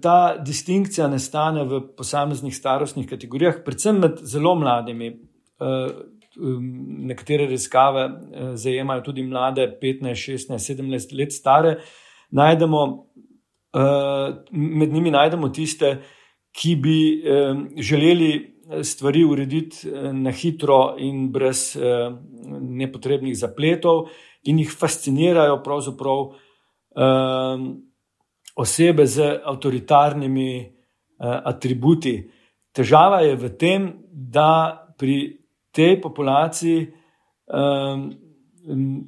[0.00, 5.10] ta distinkcija nastane v posameznih starostnih kategorijah, predvsem med zelo mladimi.
[5.58, 5.90] Uh,
[6.38, 11.78] nekatere raziskave eh, zajemajo tudi mlade, 15, 16, 17 let stare.
[12.30, 13.06] Najdemo,
[13.74, 15.98] eh, med njimi najdemo tiste,
[16.52, 21.76] ki bi eh, želeli stvari urediti na hitro in brez
[22.60, 24.10] nepotrebnih zapletov,
[24.44, 26.26] in jih fascinirajo pravzaprav
[28.58, 30.50] osebe z avtoritarnimi
[31.18, 32.30] atributi.
[32.74, 35.38] Težava je v tem, da pri
[35.74, 38.10] tej populaciji um,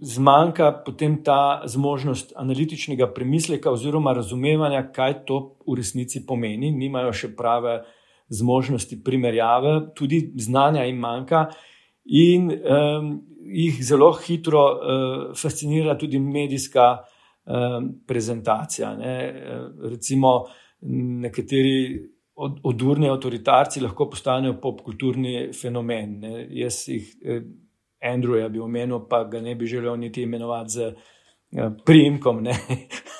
[0.00, 6.70] zmanjka potem ta zmožnost analitičnega premisleka oziroma razumevanja, kaj to v resnici pomeni.
[6.72, 7.82] Nimajo še prave
[8.30, 11.48] zmožnosti primerjave, tudi znanja jim manjka.
[12.06, 13.10] In um,
[13.50, 17.09] jih zelo hitro uh, fascinira tudi medijska um,
[18.06, 18.94] prezentacija.
[18.96, 19.14] Ne?
[19.90, 20.44] Recimo,
[20.80, 22.00] nekateri
[22.40, 26.18] od, odurni avtoritarci lahko postanejo popkulturni fenomen.
[26.20, 26.46] Ne.
[26.62, 27.42] Jaz jih, eh,
[28.12, 32.56] Andrewa bi omenil, pa ga ne bi želel niti imenovati z eh, primkom, ne.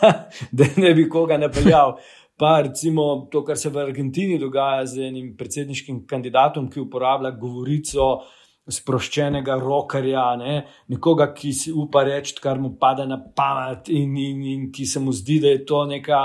[0.58, 1.98] da ne bi koga napeljal.
[2.40, 8.06] Pa recimo to, kar se v Argentini dogaja z enim predsedniškim kandidatom, ki uporablja govorico.
[8.68, 10.56] Sproščenega rokarja, ne?
[10.92, 15.00] nekoga, ki si upa reči, kar mu pade na pamet, in, in, in ki se
[15.00, 16.20] mu zdi, da je to neka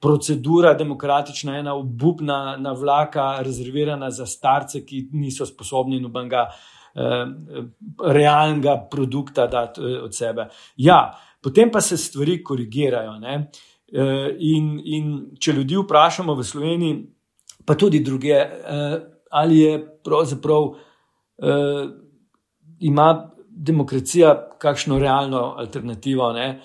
[0.00, 7.24] procedura demokratična, ena obupna navlaka, rezervirana za starce, ki niso sposobni nobenega eh,
[8.04, 10.48] realnega produkta dati eh, od sebe.
[10.76, 11.00] Ja,
[11.42, 13.16] potem pa se stvari korigirajo.
[13.18, 16.96] Eh, in, in če ljudi vprašamo v Sloveniji,
[17.64, 18.98] pa tudi druge, eh,
[19.30, 20.74] ali je pravzaprav
[21.38, 21.88] eh,
[22.80, 26.32] ima demokracija kakšno realno alternativo.
[26.32, 26.60] Ne?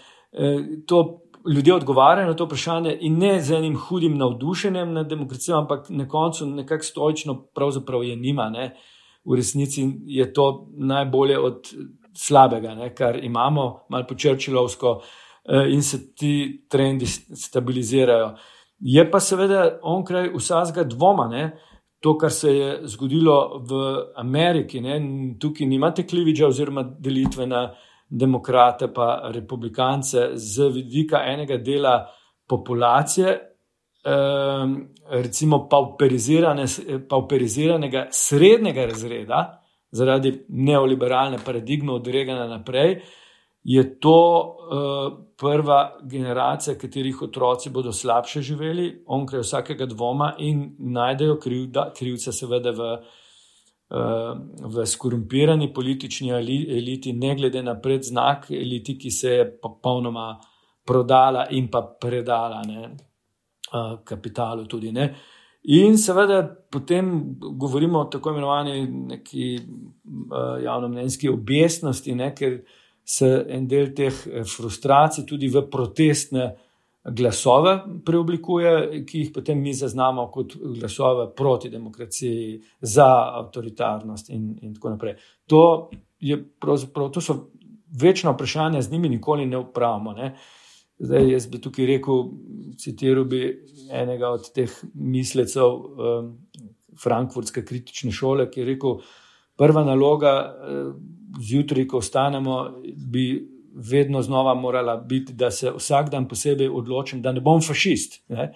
[0.88, 5.86] To ljudje odgovarjajo na to vprašanje in ne z enim hudim navdušenjem nad demokracijo, ampak
[5.90, 8.50] na koncu nekako stoično, pravzaprav je nima.
[8.50, 8.76] Ne.
[9.26, 11.70] V resnici je to najbolje od
[12.16, 15.02] slabega, ne, kar imamo, malo počrčilovsko,
[15.46, 18.36] eh, in se ti trendi stabilizirajo.
[18.80, 21.28] Je pa seveda onkraj vsakega dvoma.
[21.28, 21.60] Ne.
[22.04, 23.78] To, kar se je zgodilo v
[24.20, 24.98] Ameriki, ne,
[25.40, 27.70] tukaj nimate kliviča oziroma delitve na
[28.10, 31.94] demokrate pa republikance z vidika enega dela
[32.48, 33.40] populacije,
[34.06, 34.76] ehm,
[35.10, 35.70] recimo
[37.10, 43.00] pauperiziranega srednjega razreda, zaradi neoliberalne paradigme od Regana naprej,
[43.64, 51.40] je to eh, prva generacija, katerih otroci bodo slabše živeli, onkraj vsakega dvoma in najdejo
[51.96, 52.98] krivca, seveda, v
[54.64, 60.40] v skorumpirani politični eliti, ne glede na predznak eliti, ki se je popolnoma
[60.86, 62.90] prodala in pa predala ne,
[64.04, 64.66] kapitalu.
[64.66, 65.14] Tudi, ne.
[65.64, 66.42] In seveda
[66.72, 69.60] potem govorimo o tako imenovani neki
[70.64, 72.58] javnomnenjski objesnosti, ne, ker
[73.04, 76.54] se en del teh eh, frustracij tudi v protestne
[77.04, 77.74] glasove
[78.06, 83.08] preoblikuje, ki jih potem mi zaznamo kot glasove proti demokraciji, za
[83.42, 85.18] avtoritarnost in, in tako naprej.
[85.52, 85.90] To,
[87.12, 87.36] to so
[88.00, 90.14] večna vprašanja, z njimi nikoli ne upravimo.
[90.14, 90.36] Ne.
[91.00, 92.24] Zdaj, jaz bi tukaj rekel,
[92.80, 93.42] citiral bi
[93.92, 96.32] enega od teh mislecev um,
[97.04, 99.02] Frankfurtske kritične šole, ki je rekel,
[99.60, 100.96] prva naloga uh,
[101.42, 107.32] zjutraj, ko vstanemo, bi vedno znova morala biti, da se vsak dan posebej odločim, da
[107.32, 108.22] ne bom fašist.
[108.30, 108.54] Ne?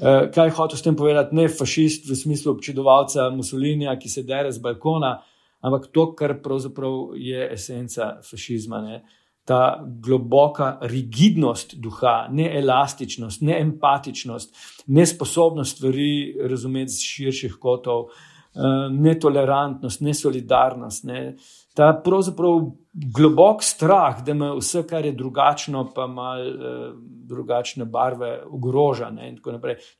[0.00, 1.36] Uh, kaj hočem s tem povedati?
[1.36, 5.18] Ne fašist v smislu občudovalca Mussolinija, ki se dere z balkona,
[5.60, 8.80] ampak to, kar pravzaprav je esenca fašizma.
[8.80, 9.02] Ne?
[9.44, 14.56] Ta globoka rigidnost duha, neelastičnost, neempatičnost,
[14.86, 21.04] nesposobnost stvari razumeti z širših kotov, uh, netolerantnost, nesolidarnost.
[21.04, 21.36] Ne?
[21.74, 26.90] Ta pravzaprav globok strah, da me vse, kar je drugačno, pa malo eh,
[27.30, 29.10] drugačne barve, ogroža.
[29.10, 29.36] Ne,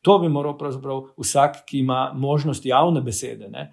[0.02, 3.48] to bi moral pravzaprav vsak, ki ima možnost javne besede.
[3.48, 3.70] Ne,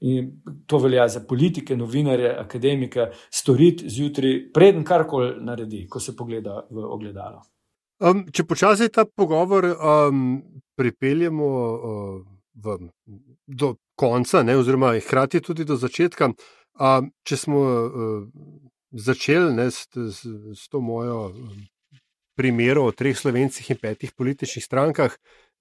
[0.00, 0.30] In
[0.66, 6.84] to velja za politike, novinarje, akademike, storiti zjutraj, preden karkoli naredi, ko se pogleda v
[6.84, 7.42] ogledalo.
[7.98, 10.38] Um, če počasi ta pogovor um,
[10.78, 12.20] pripeljemo uh,
[12.54, 12.76] v,
[13.46, 16.30] do konca, ne, oziroma hkrati tudi do začetka,
[16.78, 18.22] um, če smo uh,
[18.90, 20.24] začeli ne, s, s,
[20.54, 21.66] s to mojo um,
[22.38, 25.14] primero o treh slovencih in petih političnih strankah,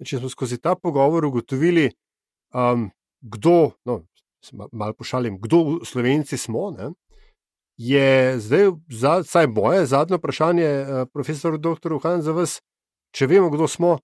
[0.06, 1.90] če smo skozi ta pogovor ugotovili,
[2.54, 2.90] um,
[3.22, 4.04] kdo, no,
[4.54, 6.72] malo pošalim, kdo slovenci smo.
[6.78, 6.94] Ne,
[7.78, 8.72] Je zdaj,
[9.22, 11.94] vsaj moje zadnje vprašanje, uh, profesor Dr.
[11.94, 12.58] Uhan, za vas,
[13.14, 13.98] če vemo, kdo smo,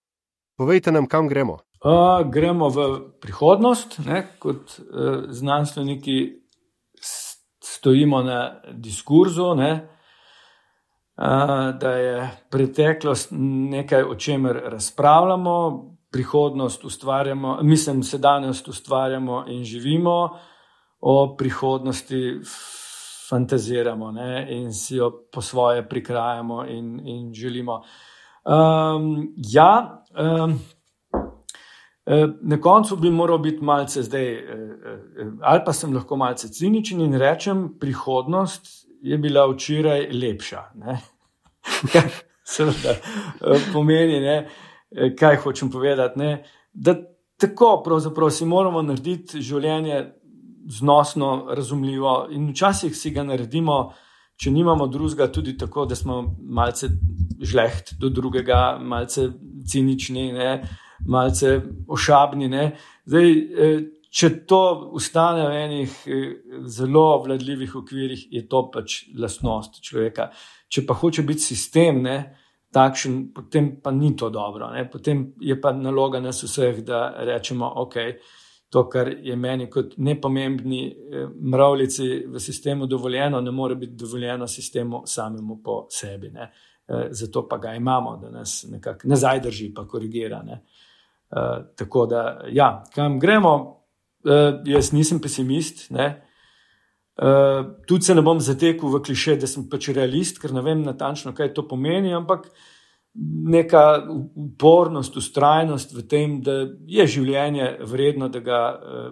[0.58, 1.58] povejte nam, kam gremo.
[1.82, 2.86] Uh, gremo v
[3.22, 6.43] prihodnost, ne, kot uh, znanstveniki
[7.84, 9.88] stojimo na diskurzu, ne,
[11.80, 13.30] da je preteklost
[13.76, 20.30] nekaj, o čemer razpravljamo, prihodnost ustvarjamo, mislim, sedanjost ustvarjamo in živimo,
[21.00, 22.40] o prihodnosti
[23.30, 27.82] fantaziramo ne, in si jo po svoje prikrajamo in, in želimo.
[28.46, 30.04] Um, ja,
[30.44, 30.60] um,
[32.42, 34.42] na koncu bi moral biti malce zdaj, eh,
[35.20, 40.64] eh, ali pa sem lahko malce ciničen in rečem, prihodnost je bila včeraj lepša.
[42.56, 42.96] Seveda
[43.74, 44.50] pomeni, ne?
[45.20, 46.20] kaj hočem povedati.
[46.20, 46.44] Ne?
[46.74, 46.96] Da
[47.38, 50.04] tako pravzaprav si moramo narediti življenje
[50.70, 53.94] znosno, razumljivo in včasih si ga naredimo.
[54.36, 56.88] Če nimamo drugega, tudi tako, da smo malce
[57.40, 59.28] žleht do drugega, malce
[59.70, 60.56] cinični, ne,
[61.06, 62.50] malce ošabni.
[63.06, 63.82] Zdaj, eh,
[64.14, 64.62] če to
[64.94, 66.22] ustane v enih eh,
[66.70, 70.30] zelo vladljivih okvirih, je to pač lastnost človeka.
[70.70, 72.18] Če pa hoče biti sistem ne,
[72.74, 74.72] takšen, potem pa ni to dobro.
[74.74, 74.88] Ne.
[74.90, 78.00] Potem je pa naloga nas vseh, da rečemo, ok.
[78.74, 84.48] To, kar je meni kot nepomembni eh, mravljici v sistemu dovoljeno, ne more biti dovoljeno
[84.48, 86.32] sistemu samemu po sebi.
[86.34, 86.52] Ne.
[87.16, 90.42] Zato pa ga imamo, da nas nekako nazaj drži, pa korigira.
[90.44, 90.58] Ne.
[91.36, 93.54] Eh, tako da, ja, kam gremo,
[94.24, 95.88] uh, jaz nisem pesimist.
[95.90, 96.06] Ne?
[97.18, 100.84] Uh, tudi se ne bom zatekel v kliše, da sem pač realist, ker ne vem
[100.86, 102.46] natančno, kaj to pomeni, ampak
[103.50, 103.82] neka
[104.46, 109.10] upornost, ustrajnost v tem, da je življenje vredno, da ga uh,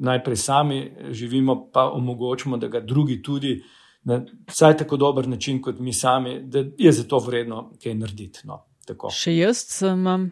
[0.00, 0.80] najprej sami
[1.12, 3.58] živimo, pa omogočimo, da ga drugi tudi
[4.08, 8.48] na vsaj tako dober način kot mi sami, da je za to vredno kaj narediti.
[8.48, 8.62] No,
[9.12, 10.30] Še jaz imam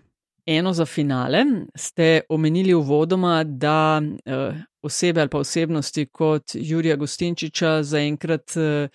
[0.48, 1.44] eno za finale.
[1.74, 8.88] Ste omenili v vodoma, da uh, osebe ali pa osebnosti kot Jurija Gostinčiča zaenkrat uh,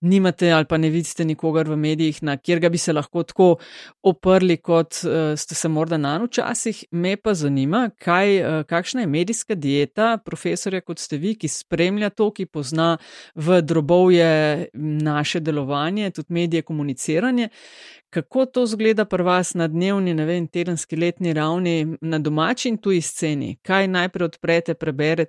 [0.00, 3.56] nimate ali pa ne vidite nikogar v medijih, na kjer bi se lahko tako
[4.02, 6.84] oprli, kot uh, ste se morda na včasih.
[6.90, 12.10] Me pa zanima, kaj, uh, kakšna je medijska dieta profesorja kot ste vi, ki spremlja
[12.10, 12.96] to, ki pozna
[13.34, 17.48] v drobovje naše delovanje, tudi medije komuniciranje.
[18.10, 22.78] Kako to zgleda pri vas na dnevni, ne vem, tedenski, letni ravni, na domači in
[22.80, 23.58] tuji sceni?
[23.62, 25.27] Kaj najprej odprete, preberete,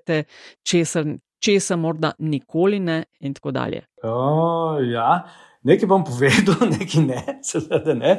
[0.63, 1.03] česa,
[1.39, 3.83] česa morda nikoli ne, in tako dalje?
[4.03, 5.23] O, ja,
[5.63, 8.15] nekaj bom povedal, nekaj ne, seveda ne.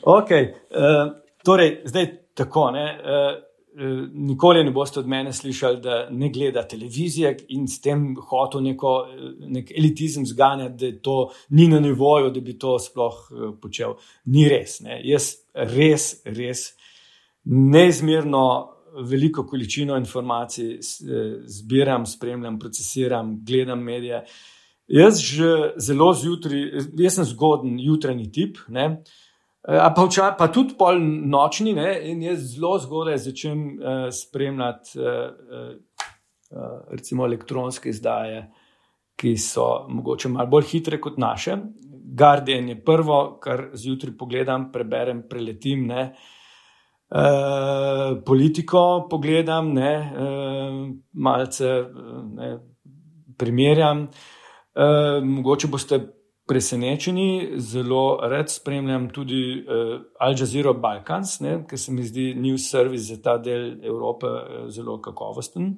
[0.00, 1.14] Okay, uh, eh,
[1.44, 2.70] torej, zdaj tako.
[2.76, 3.38] Ne, uh,
[4.12, 8.94] nikoli ne boste od mene slišali, da ne gleda televizije in s tem hotel neko,
[9.46, 11.16] nek elitizem zganjati, da to
[11.50, 13.20] ni na nivoju, da bi to sploh
[13.62, 13.94] počel.
[14.24, 14.80] Ni res.
[14.82, 14.98] Ne.
[15.06, 16.72] Jaz res, res
[17.44, 18.44] neizmerno
[19.06, 20.78] veliko količino informacij
[21.44, 24.24] zbiram, spremljam, procesiram, gledam medije.
[24.88, 26.64] Jaz že zelo zjutraj,
[26.98, 28.58] jaz sem zgoden jutranji tip.
[28.68, 29.02] Ne.
[29.68, 30.98] Uh, pa, vča, pa tudi pol
[31.30, 31.92] nočni, ne?
[32.10, 35.04] in jaz zelo zgodaj začnem uh, spremljati uh,
[36.50, 38.46] uh, recimo elektronske izdaje,
[39.20, 41.58] ki so mogoče malo bolj hitre kot naše.
[42.16, 45.86] Guardian je prvo, kar zjutraj pogledam, preberem, preletim.
[45.86, 46.02] Ne?
[46.08, 46.39] Uh,
[48.26, 50.12] politiko pogledam, ne?
[50.14, 51.84] Uh, malce
[52.36, 52.58] ne?
[53.38, 54.02] primerjam.
[54.74, 55.98] Uh, mogoče boste
[56.48, 63.14] presenečeni, zelo rad spremljam tudi uh, Al Jazeera Balkans, ker se mi zdi news service
[63.14, 65.74] za ta del Evrope uh, zelo kakovosten.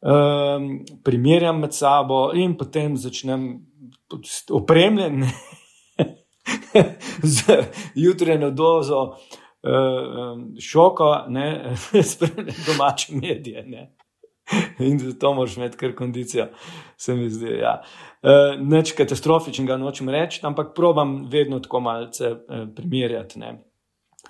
[0.00, 3.46] Um, primerjam med sabo in potem začnem
[4.52, 5.24] opremljen
[7.36, 7.56] z
[7.96, 9.45] jutranjo dozo uh,
[10.60, 11.74] šoka, ne
[12.66, 13.64] domače medije.
[13.66, 13.96] Ne.
[14.78, 16.46] In zato moraš imeti kar kondicijo,
[16.96, 17.46] se mi zdi.
[17.46, 17.82] Ja.
[18.22, 23.38] Uh, neč katastrofičnega nočem reči, ampak probam vedno tako malce uh, primerjati.
[23.42, 23.56] Ne.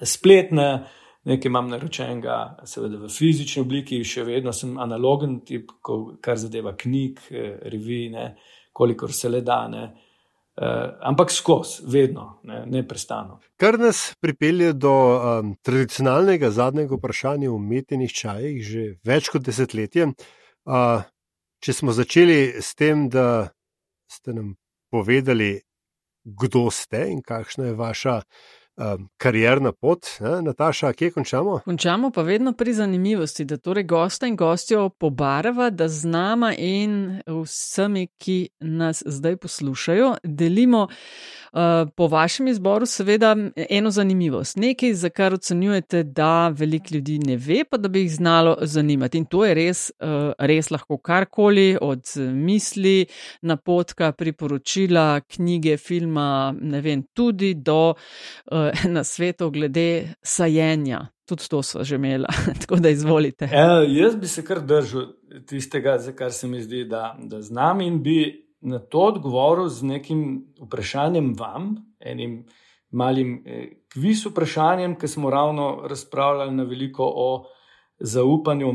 [0.02, 0.86] Spletne,
[1.24, 5.72] nekaj imam naročenega, seveda v fizični obliki, še vedno sem analogen, tip,
[6.22, 8.28] kar zadeva knjig, eh, revije,
[8.72, 9.66] kolikor se le da.
[9.68, 9.86] Ne.
[10.56, 13.42] Uh, ampak skozi, vedno, ne, ne prestano.
[13.60, 20.14] Kar nas pripelje do um, tradicionalnega zadnjega vprašanja o umetnih čajih, že več kot desetletje.
[20.64, 21.04] Uh,
[21.60, 23.52] če smo začeli s tem, da
[24.08, 24.54] ste nam
[24.88, 25.60] povedali,
[26.24, 28.16] kdo ste in kakšna je vaša
[28.76, 30.06] um, karjerna pot.
[30.20, 30.42] Ne?
[30.42, 31.60] Nataša, kje končamo?
[31.64, 37.20] Končamo pa vedno pri zanimivosti, da torej gosta in gostjo pobarava, da z nama in
[37.26, 40.88] vsemi, ki nas zdaj poslušajo, delimo.
[41.56, 47.36] Uh, po vašem izboru, seveda, eno zanimivost, nekaj, za kar ocenjujete, da veliko ljudi ne
[47.36, 49.18] ve, pa da bi jih znalo zanimati.
[49.18, 53.06] In to je res, uh, res lahko karkoli, od misli,
[53.40, 57.94] napotka, priporočila, knjige, filma, ne vem, tudi do
[58.96, 61.06] na svetu glede sajenja.
[61.26, 62.28] Tudi to so že imela,
[62.60, 63.44] tako da izvolite.
[63.44, 65.06] E, jaz bi se kar držal
[65.46, 69.82] tistega, za kar se mi zdi, da, da znam in bi na to odgovoril z
[69.82, 72.44] nekim vprašanjem vam, enim
[72.90, 77.44] malim eh, kviz vprašanjem, ki smo ravno razpravljali na veliko o
[77.98, 78.72] zaupanju.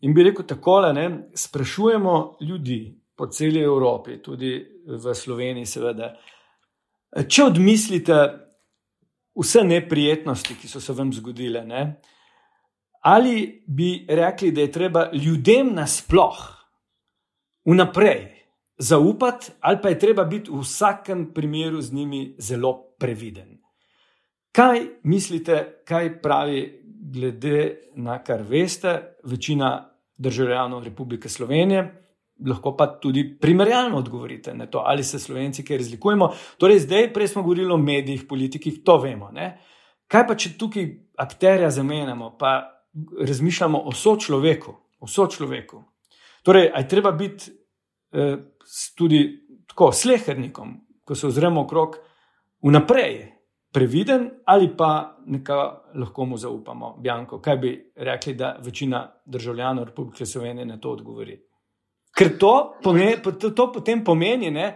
[0.00, 4.56] In bi rekel takole, ne, sprašujemo ljudi po celi Evropi, tudi
[4.86, 6.14] v Sloveniji, seveda.
[7.28, 8.16] Če odmislite,
[9.38, 11.64] vse neprijetnosti, ki so se vam zgodile.
[11.64, 12.00] Ne?
[13.02, 16.62] Ali bi rekli, da je treba ljudem nasplošno
[17.64, 18.31] vnaprej
[18.78, 23.58] zaupati, ali pa je treba biti v vsakem primeru z njimi zelo previden.
[24.52, 32.02] Kaj mislite, kaj pravi, glede na kar veste, večina državljanov Republike Slovenije?
[32.46, 36.32] lahko pa tudi primerjalno odgovorite na to, ali se slovenci kaj razlikujemo.
[36.58, 39.30] Torej, zdaj, prej smo govorili o medijih, politikih, to vemo.
[39.32, 39.58] Ne?
[40.06, 42.82] Kaj pa, če tukaj akterja zamenjamo, pa
[43.20, 44.74] razmišljamo o sočloveku?
[45.00, 45.82] O sočloveku.
[46.42, 47.50] Torej, aj treba biti
[48.12, 48.36] eh,
[48.96, 49.22] tudi
[49.66, 51.96] tako slehernikom, ko se ozremo okrog
[52.62, 53.28] vnaprej.
[53.72, 55.60] Previden ali pa nekaj
[55.94, 57.38] lahko mu zaupamo, Bjanko.
[57.40, 61.38] Kaj bi rekli, da večina državljanov Republike Slovenije na to odgovori?
[62.12, 64.66] Ker to, pomeni, to, to potem pomeni, ne,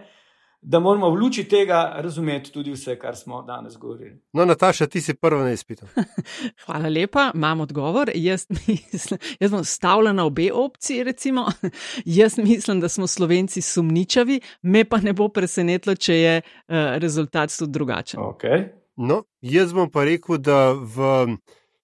[0.61, 4.21] da moramo v luči tega razumeti tudi vse, kar smo danes govorili.
[4.33, 5.85] No, Nataša, ti si prva na izpitu.
[6.65, 8.11] Hvala lepa, imam odgovor.
[8.15, 8.45] Jaz,
[8.93, 11.03] mislim, jaz bom stavila na obe opciji.
[11.03, 11.45] Recimo.
[12.05, 17.57] Jaz mislim, da smo slovenci sumničavi, me pa ne bo presenetilo, če je uh, rezultat
[17.57, 18.19] tudi drugačen.
[18.19, 18.67] Okay.
[18.95, 21.37] No, jaz bom pa rekel, da v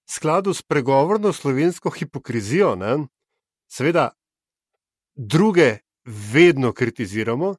[0.10, 2.98] skladu s pregovorno slovensko hipokrizijo, ne,
[3.70, 4.10] seveda
[5.16, 7.56] druge vedno kritiziramo,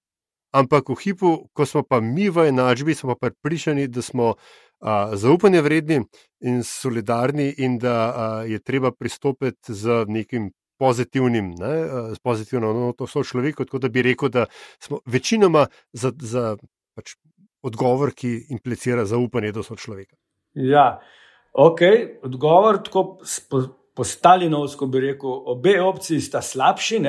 [0.55, 4.35] ampak v hipu, ko smo pa mi v enačbi, smo pa pripričani, da smo
[4.81, 6.01] a, zaupanje vredni
[6.41, 11.75] in solidarni, in da a, je treba pristopiti z nekim pozitivnim, ne,
[12.15, 14.47] z pozitivno noto so človeku, tako da bi rekel, da
[14.83, 16.57] smo večinoma za, za
[16.95, 17.17] pač,
[17.63, 20.17] odgovor, ki implicira zaupanje do človeka.
[20.55, 21.01] Ja,
[21.53, 21.81] ok,
[22.23, 23.19] odgovor tako
[23.95, 27.01] po Stalinovsko bi rekel, obe opciji sta slabši,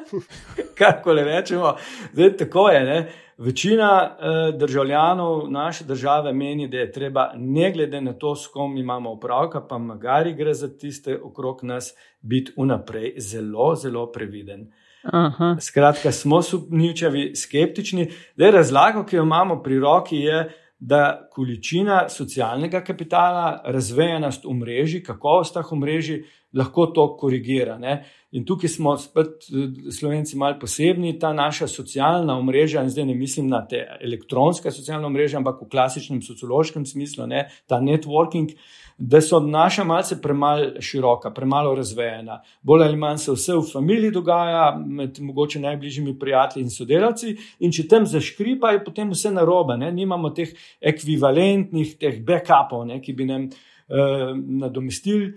[0.78, 1.74] kako le rečemo.
[2.12, 2.84] Zdaj, tako je.
[2.84, 3.12] Ne?
[3.38, 8.76] Večina eh, državljanov naše države meni, da je treba, ne glede na to, s kom
[8.76, 14.72] imamo opravka, pa magari gre za tiste okrog nas, biti vnaprej zelo, zelo previden.
[15.02, 15.56] Aha.
[15.60, 18.10] Skratka, smo sumničavi, skeptični.
[18.36, 25.54] Razlago, ki jo imamo pri roki, je, da količina socialnega kapitala, razvejenost v mreži, kakovost
[25.54, 26.22] teh mreži,
[26.56, 27.76] lahko to korigira.
[27.78, 27.98] Ne?
[28.32, 29.44] In tukaj smo spet,
[29.92, 35.10] slovenci, malo posebni, ta naša socialna mreža, in zdaj ne mislim na te elektronske socialne
[35.12, 37.48] mreže, ampak v klasičnem sociološkem smislu, ne?
[37.68, 38.56] ta networking
[39.00, 42.42] da so naša malce premalo široka, premalo razvejena.
[42.62, 47.72] Bolj ali manj se vse v familiji dogaja, med mogoče najbližjimi prijatelji in sodelavci, in
[47.72, 49.78] če tam zaškripa, je potem vse narobe.
[49.80, 49.88] Ne?
[49.92, 53.00] Nimamo teh ekvivalentnih, teh backupov, ne?
[53.00, 55.32] ki bi nam uh, nadomestili.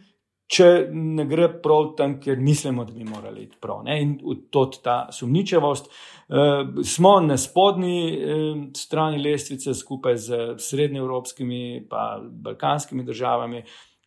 [0.54, 3.82] Če ne gre prav tam, kjer mislimo, da bi morali iti prav.
[3.88, 3.98] Ne?
[4.02, 4.18] In
[4.54, 5.90] tudi ta sumničevost.
[6.34, 11.90] Uh, smo na spodnji uh, strani lestvice, skupaj z srednjeevropskimi in
[12.46, 13.64] balkanskimi državami,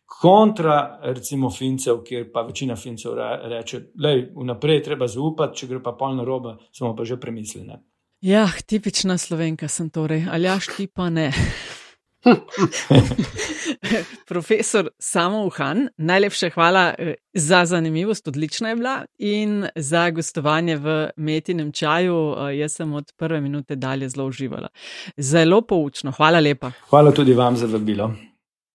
[0.07, 3.13] kontra, recimo, Fincev, kjer pa večina Fincev
[3.43, 7.75] reče: da je vnaprej treba zaupati, če gre pa polno roba, smo pa že premislili.
[8.21, 11.31] Ja, tipična slovenka sem torej, ali jaš ti pa ne.
[14.27, 21.09] Profesor Samo Uhan, najlepša hvala eh, za zanimivost, odlična je bila in za gostovanje v
[21.15, 22.35] Metinem čaju.
[22.37, 24.67] Eh, jaz sem od prve minute dalje zelo uživala.
[25.17, 26.71] Zelo poučno, hvala lepa.
[26.89, 28.13] Hvala tudi vam za vabilo.